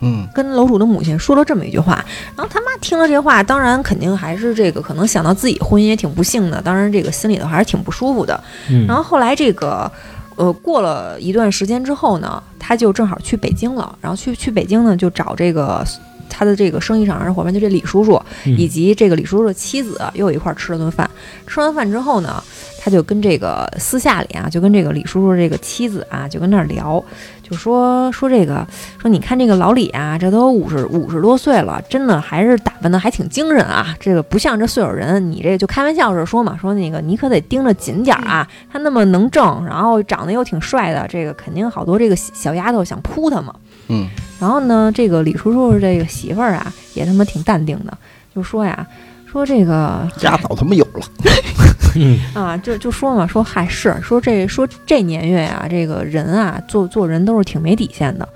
[0.02, 2.02] 嗯跟楼主的母亲说了这么一句话，
[2.34, 8.42] 然后他妈听了这话，当然肯定还是这个，可能想到自己婚姻也挺不幸的，当然这个心里头还是挺不舒服的。
[8.70, 9.92] 嗯然后后来这个，
[10.36, 15.84] 呃，过了一段时间之后呢，他就正好去北京了，然后去去北京呢，就找这个
[16.28, 21.08] 他的这个生意场上的伙伴，就这李叔叔，嗯以及这个李叔叔的妻子又一块儿吃了顿饭。
[21.46, 22.42] 吃完饭之后呢，
[22.82, 27.02] 他就跟这个私下里啊，就跟这个李叔叔这个妻子啊，就跟那儿聊，
[27.42, 28.66] 就说说这个，
[28.98, 33.94] 说你看这个老李啊，这都五十五十多岁了，真的还是打扮的还挺精神啊。
[34.00, 38.48] 这个不像这岁数人，你这就开玩笑似的说嘛，说那个你可得盯着紧点儿啊。
[38.72, 43.54] 他那么能挣，然后长得又挺帅的，这个肯定好多这个小丫头想扑他嘛。
[43.88, 44.08] 嗯
[44.40, 47.92] 然后呢，这个李叔叔这个媳妇儿啊，也他妈挺淡定的，
[48.34, 48.86] 就说呀，
[49.30, 51.06] 说这个家早他妈有了，
[51.96, 58.28] 嗯 啊，就就说嘛，说嗨是说这说这年月呀、这个人啊，做做人都是挺没底线的。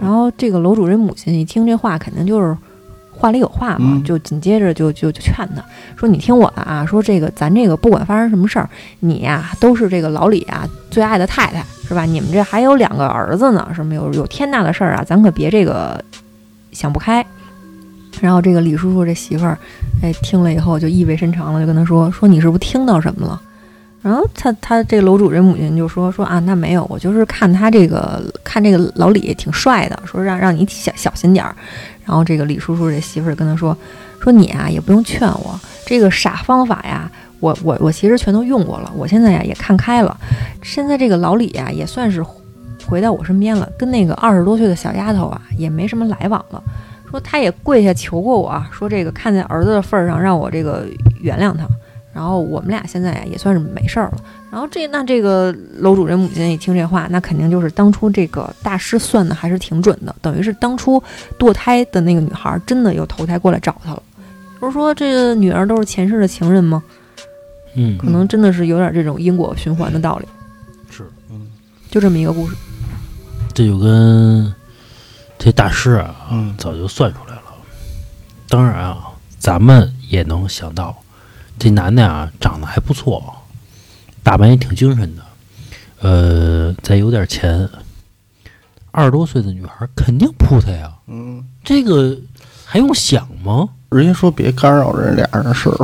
[0.00, 2.56] 然后这个楼主这母亲一听这话，肯定就是
[3.14, 5.62] 话里有话嘛，嗯就紧接着就就就劝他
[5.96, 8.68] 说：“你听我的啊，说这个咱这个不管发生什么事儿，
[9.00, 12.04] 你呀、都是这个老李啊最爱的太太，是吧？
[12.04, 16.02] 你们这还有两个儿子呢，什么有有天大的事儿啊，咱可别这个
[16.72, 17.24] 想不开。”
[18.20, 19.58] 然后这个李叔叔这媳妇儿，
[20.02, 23.40] 哎，听了以后就意味深长了，就跟他说：“说你是不是听到什么了？”
[24.02, 31.54] 然后他他这楼主这母亲就说说啊，那没有，我就是看他这个看这个老李挺帅的，说让让你小小心点儿。
[32.04, 33.76] 然后这个李叔叔这媳妇儿跟他说
[34.20, 37.08] 说你啊也不用劝我，这个傻方法呀，
[37.38, 40.16] 我我我其实全都用过了，我现在呀也看开了。
[40.62, 42.24] 现在这个老李呀也算是
[42.84, 46.60] 回到我身边了，跟那个二十多岁的小丫头啊也没什么来往了。
[47.12, 50.84] 说他也跪下求过我啊，说这个看在儿子的份儿上，让我这个
[51.20, 51.64] 原谅他。
[52.12, 54.22] 然后我们俩现在呀也算是没事儿了。
[54.50, 61.02] 然后这那这个楼主这母亲一听这话，那肯定就是当初这个大师算的还是挺准的，等于是当初
[61.38, 64.02] 堕胎的那个女孩真的又投胎过来找他了。
[64.60, 66.82] 不是说这个女儿都是前世的情人吗？
[67.74, 70.26] 嗯，可能真的是有点这种因果循环的道理。
[70.90, 71.46] 是，嗯
[71.90, 72.54] 就这么一个故事。
[73.54, 74.54] 这就跟
[75.44, 77.42] 这大师啊，嗯早就算出来了。
[78.48, 79.08] 当然啊，
[79.40, 80.96] 咱们也能想到，
[81.58, 83.34] 这男的啊长得还不错，
[84.22, 85.22] 打扮也挺精神的，
[86.00, 87.68] 呃，再有点钱，
[88.92, 92.16] 二十多岁的女孩肯定扑他呀，嗯，这个
[92.64, 93.68] 还用想吗？
[93.90, 95.74] 人家说别干扰人俩人的事儿，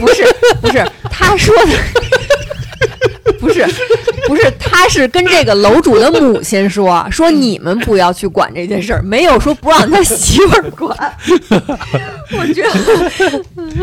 [0.00, 0.24] 不是
[0.60, 3.11] 不是，他说的
[3.42, 3.66] 不是
[4.28, 10.96] 不是，他是跟这个楼主的母亲说 说你们不要去管这件事儿，没有说不让他媳妇儿管。
[12.38, 13.82] 我觉得。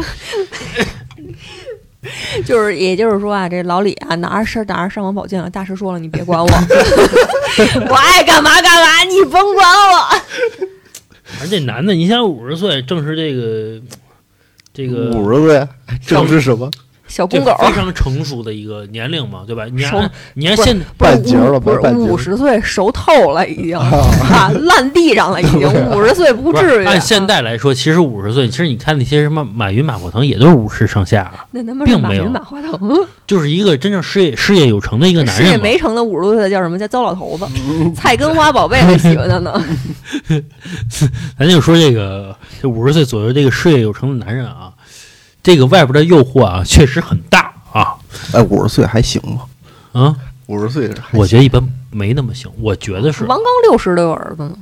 [2.46, 5.50] 就是，也就是说啊，这老李啊，拿着事儿拿着上网保健了。
[5.50, 10.22] 大师说了，你别管我，我爱干嘛干嘛，你甭管我。
[11.42, 13.82] 而这男的，你想五十岁，正是这个
[14.74, 15.68] 这个五十岁
[16.08, 16.72] 正是什么？
[17.10, 19.66] 这小公狗，非常成熟的一个年龄嘛，对吧？
[19.72, 26.86] 你熟看，你看现在不是半截了不是五十岁熟透了，已经啊烂地上了，已经五十岁不不至于。
[26.86, 32.80] 按现在来说，其实五十岁，其实你看那些什么马云、马化腾也都是五十上下啊，那他妈并没有马云、马化腾，
[33.26, 35.60] 就是一个真正事业事业有成的一个男事业人。
[35.60, 37.46] 没成的五十多岁的叫什么叫糟老头子？
[37.96, 39.62] 菜根花宝贝还喜欢他呢。
[41.38, 44.72] 咱就说这个这五十岁左右这个事业有成的男人啊，
[45.50, 47.96] 这个外边的诱惑啊，确实很大啊
[48.34, 49.46] 哎，五十岁还行吗？
[49.94, 50.16] 啊！
[50.46, 54.56] 五十岁我觉得一般没那么行，我觉得是王刚六十都有儿子呢，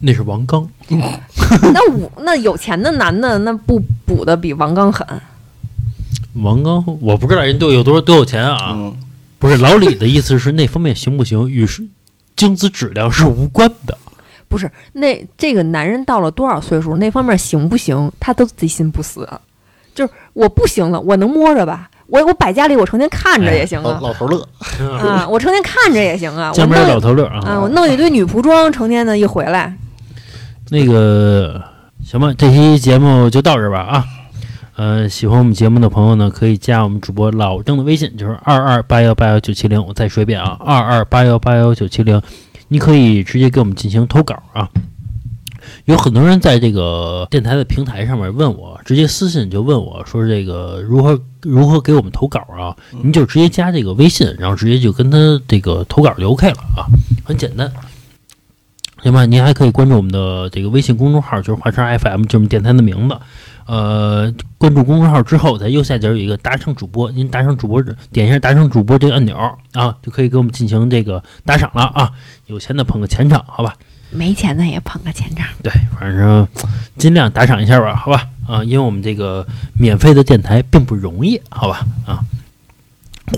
[0.00, 0.68] 那是王刚，
[1.72, 5.06] 那五那有钱的男的那不补的比王刚狠。
[6.34, 8.94] 王刚我不知道人都有多少多有钱啊，嗯，
[9.38, 11.82] 不是老李的意思是那方面行不行，与是
[12.36, 13.96] 精子质量是无关的。
[14.46, 19.26] 不是，那这个男人到了多少岁数，那方面行不行，他都贼心不死。
[20.34, 21.88] 就是我不行了，我能摸着吧？
[22.06, 24.00] 我我摆家里，我成天看着也行老啊。
[24.02, 24.48] 老头乐，
[24.98, 26.48] 啊， 我成天看着也行啊。
[26.52, 29.72] 我江边弄老头乐啊，啊，我弄一堆女仆装，成天的一回来，
[30.70, 31.62] 那个
[32.04, 34.04] 行吧，这期节目就到这吧啊。
[34.76, 39.84] 呃，喜欢我们节目的朋友呢，可以加我们主播老郑的微信，就是二二八幺八幺九七零。
[39.86, 42.20] 我再说一遍啊，二二八幺八幺九七零，
[42.68, 44.68] 你可以直接给我们进行投稿啊。
[45.90, 52.76] 有很多人在这个电台的平台上面问我，直接私信就问我说这个如何如何给我们投稿啊？
[53.02, 55.18] 您就直接加这个微信，然后直接就跟他
[55.48, 56.86] 这个投稿就 OK 了啊，
[57.24, 57.68] 很简单。
[59.02, 63.16] 行吧，您还可以关注我们的这个微信公众号，就是华山 FM，就是我们电台的名字。
[63.66, 67.82] 呃，关注公众号之后，在右下角有一个打赏主播，您打赏主播
[68.12, 69.36] 点一下打赏主播这个按钮
[69.72, 72.12] 啊，就可以给我们进行这个打赏了啊。
[72.46, 73.74] 有钱的捧个钱场，好吧？
[74.10, 75.46] 没钱的也捧个钱场。
[75.62, 76.46] 对，反正
[76.98, 78.26] 尽量打赏一下吧，好吧？
[78.46, 81.86] 啊，因为我们这个免费的电台并不容易，好吧？
[82.06, 82.20] 啊，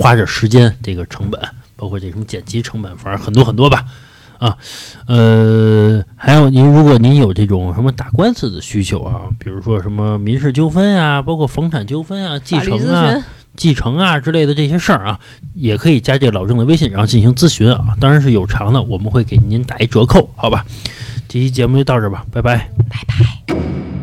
[0.00, 1.40] 花点时间，这个成本，
[1.76, 3.84] 包括这什么剪辑成本，反正很多很多吧。
[4.38, 4.56] 啊，
[5.06, 13.24] 呃，还有您，如果您有这种什么打官司的需求啊，比如说什么民事纠纷啊，包括房产纠纷啊、继承啊、询，
[13.62, 15.20] 继承啊之类的这些事儿啊，
[15.54, 17.96] 也可以加这老郑的微信，然后进行咨询啊。
[18.00, 20.66] 当然是有偿的，我们会给您打一折扣，好吧？
[21.28, 22.68] 这期节目就到这吧，拜拜。
[22.88, 24.01] 拜拜。